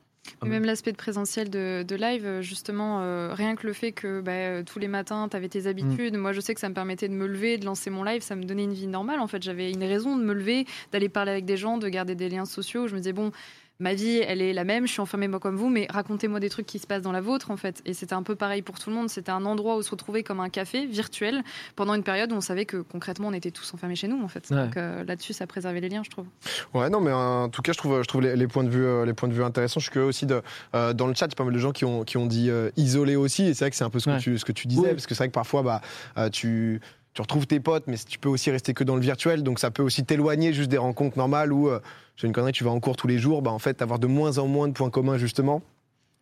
Et 0.44 0.48
même 0.48 0.64
l'aspect 0.64 0.92
de 0.92 0.96
présentiel 0.96 1.50
de, 1.50 1.84
de 1.86 1.96
live, 1.96 2.24
euh, 2.24 2.42
justement, 2.42 3.00
euh, 3.02 3.32
rien 3.34 3.56
que 3.56 3.66
le 3.66 3.72
fait 3.72 3.92
que 3.92 4.20
bah, 4.20 4.32
euh, 4.32 4.62
tous 4.62 4.78
les 4.78 4.88
matins, 4.88 5.28
tu 5.28 5.36
avais 5.36 5.48
tes 5.48 5.66
habitudes. 5.66 6.16
Moi, 6.16 6.32
je 6.32 6.40
sais 6.40 6.54
que 6.54 6.60
ça 6.60 6.68
me 6.68 6.74
permettait 6.74 7.08
de 7.08 7.14
me 7.14 7.26
lever, 7.26 7.58
de 7.58 7.64
lancer 7.64 7.90
mon 7.90 8.02
live. 8.02 8.22
Ça 8.22 8.36
me 8.36 8.44
donnait 8.44 8.64
une 8.64 8.72
vie 8.72 8.86
normale. 8.86 9.20
En 9.20 9.26
fait, 9.26 9.42
j'avais 9.42 9.70
une 9.70 9.84
raison 9.84 10.16
de 10.16 10.22
me 10.22 10.32
lever, 10.32 10.66
d'aller 10.92 11.08
parler 11.08 11.32
avec 11.32 11.44
des 11.44 11.56
gens, 11.56 11.78
de 11.78 11.88
garder 11.88 12.14
des 12.14 12.28
liens 12.28 12.44
sociaux. 12.44 12.86
Je 12.86 12.94
me 12.94 12.98
disais, 12.98 13.12
bon, 13.12 13.32
ma 13.80 13.94
vie, 13.94 14.16
elle 14.26 14.42
est 14.42 14.52
la 14.52 14.64
même. 14.64 14.86
Je 14.86 14.92
suis 14.92 15.00
enfermée, 15.00 15.28
moi, 15.28 15.38
comme 15.38 15.56
vous, 15.56 15.68
mais 15.68 15.86
racontez-moi 15.90 16.40
des 16.40 16.48
trucs 16.50 16.66
qui 16.66 16.78
se 16.78 16.86
passent 16.86 17.02
dans 17.02 17.12
la 17.12 17.20
vôtre, 17.20 17.50
en 17.50 17.56
fait. 17.56 17.80
Et 17.84 17.94
c'était 17.94 18.14
un 18.14 18.22
peu 18.24 18.34
pareil 18.34 18.62
pour 18.62 18.78
tout 18.78 18.90
le 18.90 18.96
monde. 18.96 19.08
C'était 19.08 19.30
un 19.30 19.44
endroit 19.44 19.76
où 19.76 19.82
se 19.82 19.90
retrouver 19.90 20.22
comme 20.24 20.40
un 20.40 20.48
café 20.48 20.86
virtuel 20.86 21.42
pendant 21.76 21.94
une 21.94 22.02
période 22.02 22.32
où 22.32 22.34
on 22.34 22.40
savait 22.40 22.64
que 22.64 22.78
concrètement, 22.78 23.28
on 23.28 23.32
était 23.32 23.50
tous 23.52 23.72
enfermés 23.74 23.94
chez 23.94 24.08
nous, 24.08 24.20
en 24.22 24.28
fait. 24.28 24.48
Ouais. 24.50 24.56
Donc 24.56 24.76
euh, 24.76 25.04
là-dessus, 25.04 25.32
ça 25.32 25.46
préservait 25.46 25.80
les 25.80 25.88
liens, 25.88 26.02
je 26.04 26.10
trouve. 26.10 26.26
Ouais, 26.74 26.90
non, 26.90 27.00
mais 27.00 27.12
en 27.12 27.48
tout 27.48 27.62
cas, 27.62 27.72
je 27.72 27.78
trouve, 27.78 28.02
je 28.02 28.06
trouve 28.08 28.22
les, 28.22 28.34
les 28.34 28.48
points 28.48 28.64
de 28.64 28.70
vue, 28.70 28.84
euh, 28.84 29.04
les 29.04 29.14
points 29.14 29.28
de 29.28 29.34
vue 29.34 29.44
intéressants. 29.44 29.78
Je 29.80 29.84
suis 29.84 29.92
curieux 29.92 30.08
aussi 30.08 30.26
de, 30.26 30.42
euh, 30.74 30.92
dans 30.92 31.06
le 31.06 31.14
chat, 31.14 31.26
il 31.26 31.30
y 31.30 31.34
a 31.34 31.36
pas 31.36 31.44
mal 31.44 31.54
de 31.54 31.58
gens 31.58 31.72
qui 31.72 31.84
ont, 31.84 32.02
qui 32.02 32.16
ont 32.16 32.26
dit 32.26 32.50
euh, 32.50 32.70
isolé 32.76 33.14
aussi. 33.14 33.44
Et 33.44 33.54
c'est 33.54 33.64
vrai 33.64 33.70
que 33.70 33.76
c'est 33.76 33.84
un 33.84 33.90
peu 33.90 34.00
ce 34.00 34.06
que 34.06 34.10
Ouais. 34.10 34.18
tu, 34.18 34.38
ce 34.38 34.44
que 34.44 34.52
tu 34.52 34.66
disais, 34.66 34.82
Oui. 34.82 34.88
parce 34.90 35.06
que 35.06 35.14
c'est 35.14 35.18
vrai 35.22 35.28
que 35.28 35.34
parfois, 35.34 35.62
bah, 35.62 35.80
euh, 36.16 36.28
tu, 36.30 36.80
tu 37.18 37.22
retrouves 37.22 37.48
tes 37.48 37.58
potes, 37.58 37.88
mais 37.88 37.96
tu 37.98 38.16
peux 38.16 38.28
aussi 38.28 38.48
rester 38.52 38.74
que 38.74 38.84
dans 38.84 38.94
le 38.94 39.00
virtuel. 39.00 39.42
Donc 39.42 39.58
ça 39.58 39.72
peut 39.72 39.82
aussi 39.82 40.04
t'éloigner 40.04 40.52
juste 40.52 40.70
des 40.70 40.78
rencontres 40.78 41.18
normales 41.18 41.52
où, 41.52 41.68
euh, 41.68 41.80
j'ai 42.14 42.28
une 42.28 42.32
connerie, 42.32 42.52
tu 42.52 42.62
vas 42.62 42.70
en 42.70 42.78
cours 42.78 42.94
tous 42.94 43.08
les 43.08 43.18
jours. 43.18 43.42
Bah, 43.42 43.50
en 43.50 43.58
fait, 43.58 43.82
avoir 43.82 43.98
de 43.98 44.06
moins 44.06 44.38
en 44.38 44.46
moins 44.46 44.68
de 44.68 44.72
points 44.72 44.88
communs 44.90 45.18
justement. 45.18 45.60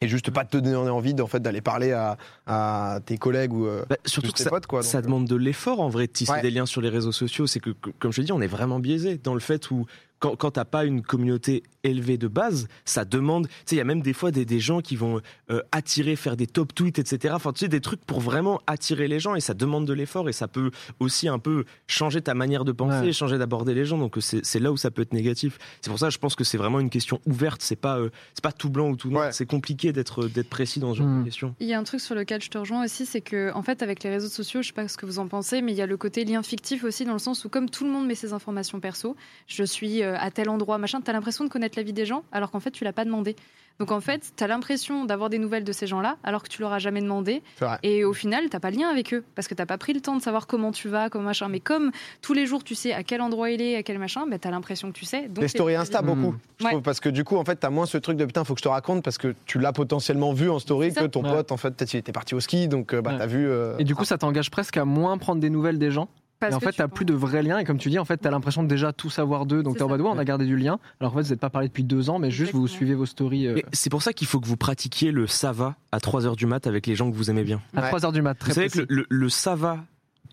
Et 0.00 0.08
juste 0.08 0.30
pas 0.30 0.46
te 0.46 0.56
donner 0.56 0.74
envie 0.90 1.12
d'en 1.12 1.26
fait, 1.26 1.40
d'aller 1.40 1.60
parler 1.60 1.92
à, 1.92 2.16
à 2.46 3.00
tes 3.04 3.18
collègues 3.18 3.52
ou 3.52 3.66
euh, 3.66 3.84
Bah, 3.90 3.96
surtout 4.06 4.32
que 4.32 4.36
tes 4.38 4.44
ça, 4.44 4.50
potes. 4.50 4.66
Quoi, 4.66 4.82
ça 4.82 4.98
Donc, 4.98 5.04
euh, 5.04 5.06
demande 5.06 5.26
de 5.26 5.36
l'effort 5.36 5.80
en 5.80 5.90
vrai 5.90 6.06
de 6.06 6.12
tisser 6.12 6.32
Ouais. 6.32 6.40
des 6.40 6.50
liens 6.50 6.64
sur 6.66 6.80
les 6.80 6.88
réseaux 6.88 7.12
sociaux. 7.12 7.46
C'est 7.46 7.60
que, 7.60 7.70
que- 7.70 7.90
comme 7.98 8.12
je 8.12 8.22
dis, 8.22 8.32
on 8.32 8.40
est 8.40 8.46
vraiment 8.46 8.78
biaisé 8.80 9.18
dans 9.22 9.34
le 9.34 9.40
fait 9.40 9.70
où 9.70 9.84
quand, 10.18 10.36
quand 10.36 10.52
t'as 10.52 10.64
pas 10.64 10.84
une 10.84 11.02
communauté 11.02 11.62
élevée 11.84 12.16
de 12.18 12.26
base, 12.28 12.68
ça 12.84 13.04
demande. 13.04 13.46
Tu 13.48 13.54
sais, 13.66 13.74
il 13.76 13.78
y 13.78 13.80
a 13.80 13.84
même 13.84 14.00
des 14.02 14.12
fois 14.12 14.30
des, 14.30 14.44
des 14.44 14.60
gens 14.60 14.80
qui 14.80 14.96
vont 14.96 15.20
euh, 15.50 15.60
attirer, 15.72 16.16
faire 16.16 16.36
des 16.36 16.46
top 16.46 16.74
tweets, 16.74 16.98
etc. 16.98 17.34
Enfin, 17.36 17.52
tu 17.52 17.60
sais, 17.60 17.68
des 17.68 17.80
trucs 17.80 18.04
pour 18.04 18.20
vraiment 18.20 18.60
attirer 18.66 19.08
les 19.08 19.20
gens 19.20 19.34
et 19.34 19.40
ça 19.40 19.54
demande 19.54 19.86
de 19.86 19.92
l'effort 19.92 20.28
et 20.28 20.32
ça 20.32 20.48
peut 20.48 20.70
aussi 21.00 21.28
un 21.28 21.38
peu 21.38 21.64
changer 21.86 22.22
ta 22.22 22.34
manière 22.34 22.64
de 22.64 22.72
penser, 22.72 23.06
Ouais. 23.06 23.12
changer 23.12 23.38
d'aborder 23.38 23.74
les 23.74 23.84
gens. 23.84 23.98
Donc 23.98 24.16
c'est 24.20 24.44
c'est 24.44 24.58
là 24.58 24.72
où 24.72 24.76
ça 24.76 24.90
peut 24.90 25.02
être 25.02 25.12
négatif. 25.12 25.58
C'est 25.80 25.90
pour 25.90 25.98
ça, 25.98 26.10
je 26.10 26.18
pense 26.18 26.34
que 26.34 26.44
c'est 26.44 26.58
vraiment 26.58 26.80
une 26.80 26.90
question 26.90 27.20
ouverte. 27.26 27.60
C'est 27.62 27.76
pas 27.76 27.98
euh, 27.98 28.10
c'est 28.34 28.42
pas 28.42 28.52
tout 28.52 28.70
blanc 28.70 28.88
ou 28.90 28.96
tout 28.96 29.10
noir. 29.10 29.26
Ouais. 29.26 29.32
C'est 29.32 29.46
compliqué 29.46 29.92
d'être 29.92 30.26
d'être 30.28 30.48
précis 30.48 30.80
dans 30.80 30.92
ce 30.94 30.98
genre 30.98 31.18
de 31.18 31.24
question. 31.24 31.54
Il 31.60 31.68
y 31.68 31.74
a 31.74 31.78
un 31.78 31.84
truc 31.84 32.00
sur 32.00 32.14
lequel 32.14 32.42
je 32.42 32.48
te 32.50 32.58
rejoins 32.58 32.84
aussi, 32.84 33.06
c'est 33.06 33.20
que 33.20 33.52
en 33.52 33.62
fait 33.62 33.82
avec 33.82 34.02
les 34.02 34.10
réseaux 34.10 34.28
sociaux, 34.28 34.62
je 34.62 34.68
sais 34.68 34.72
pas 34.72 34.88
ce 34.88 34.96
que 34.96 35.06
vous 35.06 35.18
en 35.18 35.28
pensez, 35.28 35.62
mais 35.62 35.72
il 35.72 35.78
y 35.78 35.82
a 35.82 35.86
le 35.86 35.96
côté 35.96 36.24
lien 36.24 36.42
fictif 36.42 36.84
aussi 36.84 37.04
dans 37.04 37.12
le 37.12 37.18
sens 37.18 37.44
où 37.44 37.48
comme 37.48 37.68
tout 37.70 37.84
le 37.84 37.90
monde 37.90 38.06
met 38.06 38.14
ses 38.14 38.32
informations 38.32 38.80
perso, 38.80 39.14
je 39.46 39.62
suis 39.62 40.02
euh, 40.02 40.05
à 40.18 40.30
tel 40.30 40.48
endroit, 40.48 40.78
machin, 40.78 41.00
t'as 41.00 41.12
l'impression 41.12 41.44
de 41.44 41.48
connaître 41.50 41.78
la 41.78 41.82
vie 41.82 41.92
des 41.92 42.06
gens, 42.06 42.22
alors 42.32 42.50
qu'en 42.50 42.60
fait, 42.60 42.70
tu 42.70 42.84
l'as 42.84 42.92
pas 42.92 43.04
demandé. 43.04 43.34
Donc 43.78 43.90
en 43.92 44.00
fait, 44.00 44.22
t'as 44.36 44.46
l'impression 44.46 45.04
d'avoir 45.04 45.28
des 45.28 45.38
nouvelles 45.38 45.62
de 45.64 45.72
ces 45.72 45.86
gens-là, 45.86 46.16
alors 46.24 46.42
que 46.42 46.48
tu 46.48 46.62
leur 46.62 46.72
as 46.72 46.78
jamais 46.78 47.02
demandé. 47.02 47.42
Et 47.82 48.04
au 48.04 48.14
final, 48.14 48.48
t'as 48.48 48.58
pas 48.58 48.70
le 48.70 48.78
lien 48.78 48.88
avec 48.88 49.12
eux, 49.12 49.22
parce 49.34 49.48
que 49.48 49.54
t'as 49.54 49.66
pas 49.66 49.76
pris 49.76 49.92
le 49.92 50.00
temps 50.00 50.16
de 50.16 50.22
savoir 50.22 50.46
comment 50.46 50.72
tu 50.72 50.88
vas, 50.88 51.10
comment 51.10 51.24
machin. 51.26 51.48
Mais 51.48 51.60
comme 51.60 51.90
tous 52.22 52.32
les 52.32 52.46
jours, 52.46 52.64
tu 52.64 52.74
sais 52.74 52.94
à 52.94 53.02
quel 53.02 53.20
endroit 53.20 53.50
il 53.50 53.60
est, 53.60 53.76
à 53.76 53.82
quel 53.82 53.98
machin, 53.98 54.26
bah, 54.26 54.38
t'as 54.38 54.50
l'impression 54.50 54.90
que 54.92 54.98
tu 54.98 55.04
sais. 55.04 55.28
Donc 55.28 55.42
Les 55.42 55.48
c'est 55.48 55.58
stories 55.58 55.74
Insta, 55.76 56.00
beaucoup. 56.00 56.32
Mm. 56.32 56.38
Je 56.60 56.64
Ouais. 56.64 56.70
trouve, 56.70 56.82
parce 56.82 57.00
que 57.00 57.10
du 57.10 57.22
coup, 57.22 57.36
en 57.36 57.44
fait, 57.44 57.56
t'as 57.56 57.68
moins 57.68 57.84
ce 57.84 57.98
truc 57.98 58.16
de 58.16 58.24
putain, 58.24 58.44
faut 58.44 58.54
que 58.54 58.60
je 58.60 58.64
te 58.64 58.68
raconte 58.68 59.04
parce 59.04 59.18
que 59.18 59.34
tu 59.44 59.58
l'as 59.58 59.74
potentiellement 59.74 60.32
vu 60.32 60.48
en 60.48 60.58
story 60.58 60.94
que 60.94 61.04
ton 61.04 61.22
Ouais. 61.22 61.30
pote, 61.30 61.52
en 61.52 61.58
fait, 61.58 61.70
peut-être 61.72 61.92
il 61.92 61.98
était 61.98 62.12
parti 62.12 62.34
au 62.34 62.40
ski, 62.40 62.68
donc 62.68 62.94
euh, 62.94 63.02
bah, 63.02 63.10
Ouais. 63.12 63.18
t'as 63.18 63.26
vu. 63.26 63.46
euh, 63.46 63.76
Et 63.78 63.84
du 63.84 63.94
coup, 63.94 64.06
ça 64.06 64.16
t'engage 64.16 64.50
presque 64.50 64.78
à 64.78 64.86
moins 64.86 65.18
prendre 65.18 65.40
des 65.42 65.50
nouvelles 65.50 65.78
des 65.78 65.90
gens. 65.90 66.08
Parce 66.38 66.52
et 66.52 66.56
en 66.56 66.60
fait, 66.60 66.72
tu 66.72 66.82
penses- 66.82 66.90
plus 66.92 67.04
de 67.06 67.14
vrais 67.14 67.42
liens. 67.42 67.58
Et 67.58 67.64
comme 67.64 67.78
tu 67.78 67.88
dis, 67.88 67.98
en 67.98 68.04
fait, 68.04 68.18
t'as 68.18 68.30
l'impression 68.30 68.62
de 68.62 68.68
déjà 68.68 68.92
tout 68.92 69.08
savoir 69.10 69.46
d'eux. 69.46 69.62
Donc 69.62 69.76
t'es 69.78 69.82
en 69.82 69.88
mode, 69.88 70.00
on 70.02 70.18
a 70.18 70.24
gardé 70.24 70.44
du 70.44 70.56
lien. 70.56 70.78
Alors 71.00 71.12
en 71.12 71.16
fait, 71.16 71.22
vous 71.22 71.30
n'êtes 71.30 71.40
pas 71.40 71.50
parlé 71.50 71.68
depuis 71.68 71.84
deux 71.84 72.10
ans, 72.10 72.18
mais 72.18 72.30
juste 72.30 72.52
vous 72.52 72.68
suivez 72.68 72.94
vos 72.94 73.06
stories 73.06 73.46
euh, 73.46 73.60
C'est 73.72 73.90
pour 73.90 74.02
ça 74.02 74.12
qu'il 74.12 74.26
faut 74.26 74.38
que 74.40 74.46
vous 74.46 74.56
pratiquiez 74.56 75.12
le 75.12 75.26
ça 75.26 75.52
va 75.52 75.76
à 75.92 75.98
3h 75.98 76.36
du 76.36 76.46
mat 76.46 76.66
avec 76.66 76.86
les 76.86 76.94
gens 76.94 77.10
que 77.10 77.16
vous 77.16 77.30
aimez 77.30 77.44
bien. 77.44 77.60
à 77.74 77.82
Ouais. 77.82 77.90
3h 77.90 78.12
du 78.12 78.20
mat. 78.22 78.34
Très 78.34 78.50
Vous 78.50 78.54
savez 78.54 78.68
précis. 78.68 78.86
que 78.86 78.92
le, 78.92 79.06
le, 79.10 79.16
le 79.18 79.28
ça 79.30 79.54
va 79.54 79.84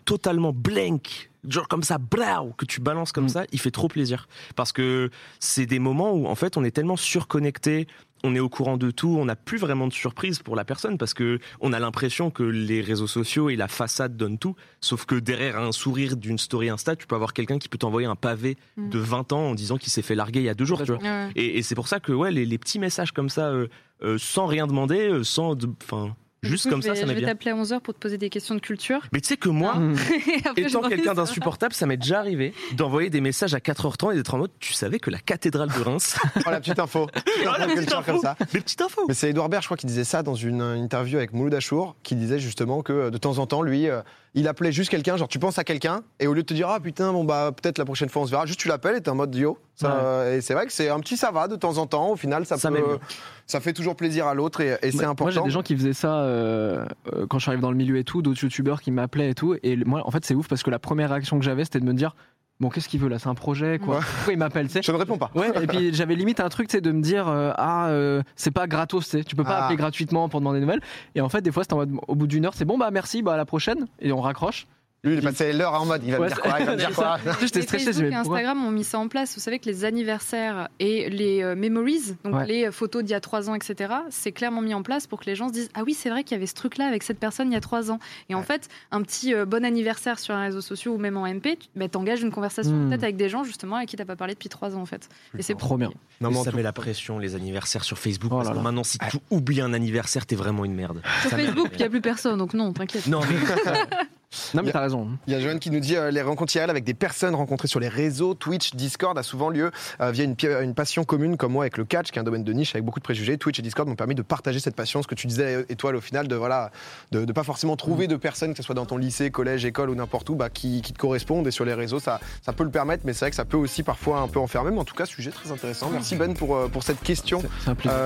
totalement 0.05 0.51
blank, 0.51 1.29
genre 1.47 1.67
comme 1.69 1.83
ça, 1.83 1.97
brau, 1.97 2.51
que 2.57 2.65
tu 2.65 2.81
balances 2.81 3.13
comme 3.13 3.25
Mm. 3.25 3.29
ça, 3.29 3.43
il 3.53 3.59
fait 3.59 3.71
trop 3.71 3.87
plaisir. 3.87 4.27
Parce 4.57 4.73
que 4.73 5.09
c'est 5.39 5.65
des 5.65 5.79
moments 5.79 6.11
où 6.11 6.27
en 6.27 6.35
fait 6.35 6.57
on 6.57 6.63
est 6.65 6.71
tellement 6.71 6.97
surconnecté, 6.97 7.87
on 8.23 8.35
est 8.35 8.39
au 8.39 8.49
courant 8.49 8.77
de 8.77 8.89
tout, 8.91 9.17
on 9.19 9.25
n'a 9.25 9.35
plus 9.35 9.57
vraiment 9.57 9.87
de 9.87 9.93
surprise 9.93 10.39
pour 10.39 10.55
la 10.55 10.63
personne 10.65 10.97
parce 10.97 11.13
que 11.13 11.39
on 11.59 11.73
a 11.73 11.79
l'impression 11.79 12.31
que 12.31 12.43
les 12.43 12.81
réseaux 12.81 13.07
sociaux 13.07 13.49
et 13.49 13.55
la 13.55 13.67
façade 13.67 14.15
donnent 14.15 14.37
tout. 14.37 14.55
Sauf 14.81 15.05
que 15.05 15.15
derrière 15.15 15.59
un 15.59 15.71
sourire 15.71 16.15
d'une 16.15 16.37
story 16.37 16.69
Insta, 16.69 16.95
tu 16.95 17.05
peux 17.07 17.15
avoir 17.15 17.33
quelqu'un 17.33 17.59
qui 17.59 17.69
peut 17.69 17.77
t'envoyer 17.77 18.07
un 18.07 18.15
pavé 18.15 18.57
Mm. 18.77 18.89
de 18.89 18.99
20 18.99 19.33
ans 19.33 19.49
en 19.49 19.55
disant 19.55 19.77
qu'il 19.77 19.91
s'est 19.91 20.01
fait 20.01 20.15
larguer 20.15 20.39
il 20.39 20.45
y 20.45 20.49
a 20.49 20.53
deux 20.53 20.65
jours. 20.65 20.79
Tu 20.83 20.91
vois. 20.91 21.01
Ouais. 21.01 21.29
Et, 21.35 21.57
et 21.57 21.63
c'est 21.63 21.75
pour 21.75 21.87
ça 21.87 21.99
que 21.99 22.11
ouais, 22.11 22.31
les, 22.31 22.45
les 22.45 22.57
petits 22.57 22.79
messages 22.79 23.11
comme 23.11 23.29
ça, 23.29 23.47
euh, 23.47 23.67
euh, 24.03 24.17
sans 24.17 24.45
rien 24.47 24.67
demander, 24.67 25.09
euh, 25.09 25.23
sans, 25.23 25.55
enfin, 25.83 26.15
juste 26.43 26.63
coup, 26.65 26.69
comme 26.71 26.81
je 26.81 26.87
ça, 26.87 26.93
vais- 26.93 26.99
ça 27.01 27.05
Je 27.07 27.11
vais 27.13 27.19
bien. 27.19 27.27
t'appeler 27.29 27.51
à 27.51 27.55
11h 27.55 27.79
pour 27.81 27.93
te 27.93 27.99
poser 27.99 28.17
des 28.17 28.29
questions 28.29 28.55
de 28.55 28.59
culture. 28.59 28.99
Mais 29.11 29.21
tu 29.21 29.27
sais 29.29 29.37
que 29.37 29.49
moi, 29.49 29.73
après, 30.45 30.63
je 30.63 30.67
étant 30.69 30.81
quelqu'un 30.87 31.13
d'insupportable, 31.13 31.73
ça 31.73 31.85
m'est 31.85 31.97
déjà 31.97 32.19
arrivé 32.19 32.53
d'envoyer 32.73 33.09
des 33.09 33.21
messages 33.21 33.53
à 33.53 33.59
4h30 33.59 34.13
et 34.13 34.15
d'être 34.15 34.33
en 34.33 34.37
mode, 34.37 34.51
tu 34.59 34.73
savais 34.73 34.99
que 34.99 35.09
la 35.09 35.19
cathédrale 35.19 35.69
de 35.69 35.81
Reims, 35.81 36.17
Oh, 36.45 36.49
la 36.49 36.59
petite 36.59 36.79
info. 36.79 37.07
Oh, 37.45 37.49
la 37.59 37.67
petite 37.67 37.93
info. 37.93 38.11
comme 38.11 38.21
ça. 38.21 38.35
des 38.53 38.61
petites 38.61 38.81
infos. 38.81 39.05
Mais 39.07 39.13
c'est 39.13 39.29
Edouard 39.29 39.49
Baird, 39.49 39.63
je 39.63 39.67
crois, 39.67 39.77
qui 39.77 39.85
disait 39.85 40.03
ça 40.03 40.23
dans 40.23 40.35
une 40.35 40.61
interview 40.61 41.17
avec 41.17 41.33
Mouloud 41.33 41.53
Achour, 41.53 41.95
qui 42.03 42.15
disait 42.15 42.39
justement 42.39 42.81
que 42.81 42.93
euh, 42.93 43.09
de 43.11 43.17
temps 43.17 43.37
en 43.39 43.47
temps, 43.47 43.61
lui, 43.61 43.89
euh, 43.89 44.01
il 44.35 44.47
appelait 44.47 44.71
juste 44.71 44.89
quelqu'un, 44.89 45.15
genre 45.17 45.27
tu 45.27 45.39
penses 45.39 45.59
à 45.59 45.63
quelqu'un, 45.63 46.01
et 46.19 46.27
au 46.27 46.33
lieu 46.33 46.41
de 46.41 46.47
te 46.47 46.53
dire 46.53 46.67
ah 46.69 46.79
putain, 46.79 47.11
bon 47.13 47.23
bah 47.23 47.51
peut-être 47.51 47.77
la 47.77 47.85
prochaine 47.85 48.09
fois 48.09 48.23
on 48.23 48.25
se 48.25 48.31
verra, 48.31 48.45
juste 48.45 48.59
tu 48.59 48.67
l'appelles 48.67 48.95
et 48.95 49.01
t'es 49.01 49.09
en 49.09 49.15
mode 49.15 49.33
yo. 49.35 49.57
Ça, 49.75 50.23
Ouais. 50.23 50.37
Et 50.37 50.41
c'est 50.41 50.53
vrai 50.53 50.65
que 50.65 50.71
c'est 50.73 50.89
un 50.89 50.99
petit 50.99 51.17
ça 51.17 51.31
va 51.31 51.47
de 51.47 51.55
temps 51.55 51.77
en 51.77 51.87
temps, 51.87 52.09
au 52.11 52.15
final 52.15 52.45
ça, 52.45 52.57
Ça 52.57 52.71
peut, 52.71 52.99
ça 53.45 53.59
fait 53.59 53.73
toujours 53.73 53.95
plaisir 53.95 54.27
à 54.27 54.33
l'autre 54.33 54.61
et, 54.61 54.77
et 54.81 54.91
c'est 54.91 55.03
important. 55.03 55.25
Moi, 55.25 55.31
j'ai 55.31 55.41
des 55.41 55.49
gens 55.49 55.61
qui 55.61 55.75
faisaient 55.75 55.93
ça 55.93 56.21
euh, 56.21 56.85
euh, 57.13 57.27
quand 57.27 57.37
je 57.39 57.43
suis 57.43 57.49
arrivé 57.49 57.61
dans 57.61 57.71
le 57.71 57.77
milieu 57.77 57.97
et 57.97 58.03
tout, 58.03 58.21
d'autres 58.21 58.43
youtubeurs 58.43 58.81
qui 58.81 58.91
m'appelaient 58.91 59.29
et 59.29 59.35
tout. 59.35 59.55
Et 59.63 59.75
moi, 59.77 60.01
en 60.05 60.11
fait, 60.11 60.25
c'est 60.25 60.35
ouf 60.35 60.47
parce 60.47 60.63
que 60.63 60.69
la 60.71 60.79
première 60.79 61.09
réaction 61.09 61.37
que 61.37 61.45
j'avais, 61.45 61.63
c'était 61.63 61.79
de 61.79 61.85
me 61.85 61.93
dire 61.93 62.15
Bon, 62.63 62.69
qu'est-ce 62.69 62.87
qu'il 62.87 63.01
veut 63.01 63.09
là? 63.09 63.19
C'est 63.19 63.27
un 63.27 63.35
projet 63.35 63.77
quoi? 63.77 63.97
Ouais. 63.97 64.01
Pourquoi 64.15 64.33
il 64.33 64.39
m'appelle 64.39 64.67
tu 64.67 64.73
sais? 64.73 64.81
Je 64.81 64.91
ne 64.91 64.97
réponds 64.97 65.17
pas. 65.17 65.29
Ouais, 65.35 65.51
et 65.61 65.67
puis 65.67 65.93
j'avais 65.93 66.15
limite 66.15 66.39
un 66.39 66.47
truc, 66.47 66.71
sais, 66.71 66.79
de 66.79 66.91
me 66.93 67.01
dire 67.01 67.27
euh, 67.27 67.51
ah 67.57 67.87
euh, 67.89 68.21
c'est 68.37 68.51
pas 68.51 68.67
gratos, 68.67 69.09
tu 69.09 69.25
tu 69.25 69.35
peux 69.35 69.43
pas 69.43 69.57
Ah. 69.57 69.63
appeler 69.65 69.75
gratuitement 69.75 70.29
pour 70.29 70.39
demander 70.39 70.59
des 70.59 70.65
nouvelles. 70.65 70.81
Et 71.15 71.19
en 71.21 71.27
fait, 71.27 71.41
des 71.41 71.51
fois, 71.51 71.63
c'était 71.63 71.73
en 71.73 71.77
mode 71.79 71.91
au 72.07 72.15
bout 72.15 72.25
d'une 72.27 72.45
heure, 72.45 72.53
c'est 72.55 72.63
bon 72.65 72.77
bah 72.77 72.89
merci, 72.89 73.21
bah 73.21 73.33
à 73.33 73.37
la 73.37 73.45
prochaine, 73.45 73.85
et 73.99 74.13
on 74.13 74.21
raccroche. 74.21 74.65
Lui, 75.05 75.13
il 75.15 75.19
est 75.19 75.21
passé 75.21 75.51
l'heure 75.51 75.73
en 75.73 75.85
mode, 75.85 76.01
il 76.05 76.11
va 76.11 76.17
me 76.17 76.21
Ouais, 76.23 76.27
dire 76.29 76.39
quoi 76.39 76.55
Il 76.61 76.65
va 76.65 76.71
me 76.71 76.77
dire 76.77 76.87
c'est 76.89 76.95
quoi 76.95 77.17
ça. 77.25 77.37
J'étais 77.41 77.59
Les 77.59 77.65
stressé, 77.65 77.85
Facebook 77.87 78.11
et 78.11 78.15
Instagram 78.15 78.65
ont 78.65 78.71
mis 78.71 78.85
ça 78.85 78.99
en 78.99 79.09
place. 79.09 79.35
Vous 79.35 79.41
savez 79.41 79.59
que 79.59 79.65
les 79.65 79.83
anniversaires 79.83 80.69
et 80.79 81.09
les 81.09 81.43
euh, 81.43 81.55
memories, 81.55 82.15
donc 82.23 82.35
Ouais. 82.35 82.45
les 82.45 82.71
photos 82.71 83.03
d'il 83.03 83.11
y 83.11 83.13
a 83.13 83.19
trois 83.19 83.49
ans, 83.49 83.55
etc., 83.55 83.93
c'est 84.09 84.31
clairement 84.31 84.61
mis 84.61 84.73
en 84.73 84.81
place 84.81 85.05
pour 85.05 85.19
que 85.19 85.25
les 85.25 85.35
gens 85.35 85.49
se 85.49 85.53
disent 85.53 85.67
Ah 85.73 85.81
oui, 85.85 85.93
c'est 85.93 86.09
vrai 86.09 86.23
qu'il 86.23 86.35
y 86.35 86.37
avait 86.37 86.47
ce 86.47 86.53
truc-là 86.53 86.85
avec 86.87 87.03
cette 87.03 87.19
personne 87.19 87.51
il 87.51 87.53
y 87.53 87.57
a 87.57 87.61
trois 87.61 87.91
ans. 87.91 87.99
Et 88.29 88.35
en 88.35 88.39
Ouais. 88.39 88.45
fait, 88.45 88.69
un 88.91 89.01
petit 89.01 89.33
euh, 89.33 89.45
bon 89.45 89.65
anniversaire 89.65 90.19
sur 90.19 90.35
un 90.35 90.41
réseau 90.43 90.61
social 90.61 90.93
ou 90.93 90.97
même 90.97 91.17
en 91.17 91.27
MP, 91.27 91.57
tu 91.59 91.67
bah, 91.75 91.89
t'engages 91.89 92.21
une 92.21 92.31
conversation 92.31 92.71
Hmm. 92.73 92.87
peut-être 92.89 93.03
avec 93.03 93.17
des 93.17 93.27
gens 93.27 93.43
justement 93.43 93.75
avec 93.75 93.89
qui 93.89 93.97
t'as 93.97 94.05
pas 94.05 94.15
parlé 94.15 94.35
depuis 94.35 94.47
trois 94.47 94.73
ans 94.73 94.81
en 94.81 94.85
fait. 94.85 95.09
Et 95.37 95.41
c'est 95.41 95.55
Trop 95.57 95.75
bien. 95.77 95.91
Non, 96.21 96.31
mais 96.31 96.37
en 96.37 96.43
ça 96.45 96.51
tout- 96.51 96.55
met 96.57 96.63
la 96.63 96.71
pression, 96.71 97.19
les 97.19 97.35
anniversaires 97.35 97.83
sur 97.83 97.97
Facebook. 97.97 98.31
Oh 98.31 98.35
parce 98.37 98.47
là 98.47 98.51
que 98.53 98.57
là. 98.57 98.63
maintenant, 98.63 98.83
si 98.85 98.97
tu 98.99 99.17
oublies 99.31 99.59
un 99.59 99.73
anniversaire, 99.73 100.25
t'es 100.25 100.35
vraiment 100.37 100.63
une 100.63 100.73
merde. 100.75 101.01
Sur 101.21 101.31
Ça 101.31 101.37
Facebook, 101.37 101.67
il 101.73 101.77
n'y 101.79 101.83
a 101.83 101.89
plus 101.89 101.99
personne, 102.01 102.37
donc 102.37 102.53
non, 102.53 102.71
t'inquiète. 102.71 103.07
Non, 103.07 103.19
mais 103.29 103.35
Non 104.53 104.63
mais 104.63 104.71
t'as 104.71 104.81
raison. 104.81 105.09
Il 105.27 105.33
y 105.33 105.35
a 105.35 105.39
Joanne 105.39 105.59
qui 105.59 105.69
nous 105.69 105.79
dit 105.79 105.95
euh, 105.95 106.11
les 106.11 106.21
rencontres 106.21 106.55
IRL 106.55 106.69
avec 106.69 106.83
des 106.83 106.93
personnes 106.93 107.35
rencontrées 107.35 107.67
sur 107.67 107.79
les 107.79 107.87
réseaux, 107.87 108.33
Twitch, 108.33 108.73
Discord 108.75 109.17
a 109.17 109.23
souvent 109.23 109.49
lieu 109.49 109.71
euh, 110.01 110.11
via 110.11 110.25
une, 110.25 110.73
passion 110.73 111.03
commune 111.03 111.37
comme 111.37 111.51
moi 111.51 111.63
avec 111.63 111.77
le 111.77 111.85
catch, 111.85 112.11
qui 112.11 112.17
est 112.17 112.21
un 112.21 112.23
domaine 112.23 112.43
de 112.43 112.53
niche 112.53 112.73
avec 112.75 112.83
beaucoup 112.83 112.99
de 112.99 113.03
préjugés. 113.03 113.37
Twitch 113.37 113.59
et 113.59 113.61
Discord 113.61 113.87
m'ont 113.87 113.95
permis 113.95 114.15
de 114.15 114.21
partager 114.21 114.59
cette 114.59 114.75
passion, 114.75 115.01
ce 115.01 115.07
que 115.07 115.15
tu 115.15 115.27
disais 115.27 115.65
étoile 115.69 115.95
au 115.95 116.01
final, 116.01 116.27
de 116.27 116.35
voilà, 116.35 116.71
de, 117.11 117.25
de 117.25 117.33
pas 117.33 117.43
forcément 117.43 117.75
trouver 117.75 118.07
de 118.07 118.15
personnes, 118.15 118.51
que 118.51 118.57
ce 118.57 118.63
soit 118.63 118.75
dans 118.75 118.85
ton 118.85 118.97
lycée, 118.97 119.29
collège, 119.29 119.65
école 119.65 119.89
ou 119.89 119.95
n'importe 119.95 120.29
où, 120.29 120.35
bah, 120.35 120.49
qui, 120.49 120.81
qui 120.81 120.93
te 120.93 120.97
correspondent. 120.97 121.47
Et 121.47 121.51
sur 121.51 121.65
les 121.65 121.73
réseaux, 121.73 121.99
ça, 121.99 122.19
ça 122.41 122.53
peut 122.53 122.63
le 122.63 122.71
permettre, 122.71 123.03
mais 123.05 123.13
c'est 123.13 123.25
vrai 123.25 123.29
que 123.29 123.35
ça 123.35 123.45
peut 123.45 123.57
aussi 123.57 123.83
parfois 123.83 124.19
un 124.19 124.27
peu 124.27 124.39
enfermer. 124.39 124.71
Mais 124.71 124.79
en 124.79 124.85
tout 124.85 124.95
cas, 124.95 125.05
sujet 125.05 125.31
très 125.31 125.51
intéressant. 125.51 125.89
Merci 125.91 126.15
Ben 126.15 126.33
pour, 126.33 126.55
euh, 126.55 126.67
pour 126.67 126.83
cette 126.83 127.01
question. 127.01 127.43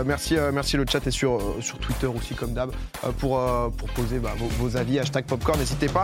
Merci, 0.05 0.35
merci 0.53 0.77
le 0.77 0.85
chat 0.89 1.05
et 1.05 1.11
sur, 1.11 1.41
sur 1.61 1.77
Twitter 1.79 2.07
aussi 2.07 2.35
comme 2.35 2.53
d'hab 2.53 2.71
pour, 3.19 3.39
pour 3.77 3.89
poser 3.89 4.19
bah, 4.19 4.33
vos, 4.37 4.47
vos 4.47 4.77
avis. 4.77 4.99
Hashtag 4.99 5.25
Popcorn, 5.25 5.59
n'hésitez 5.59 5.87
pas. 5.87 6.03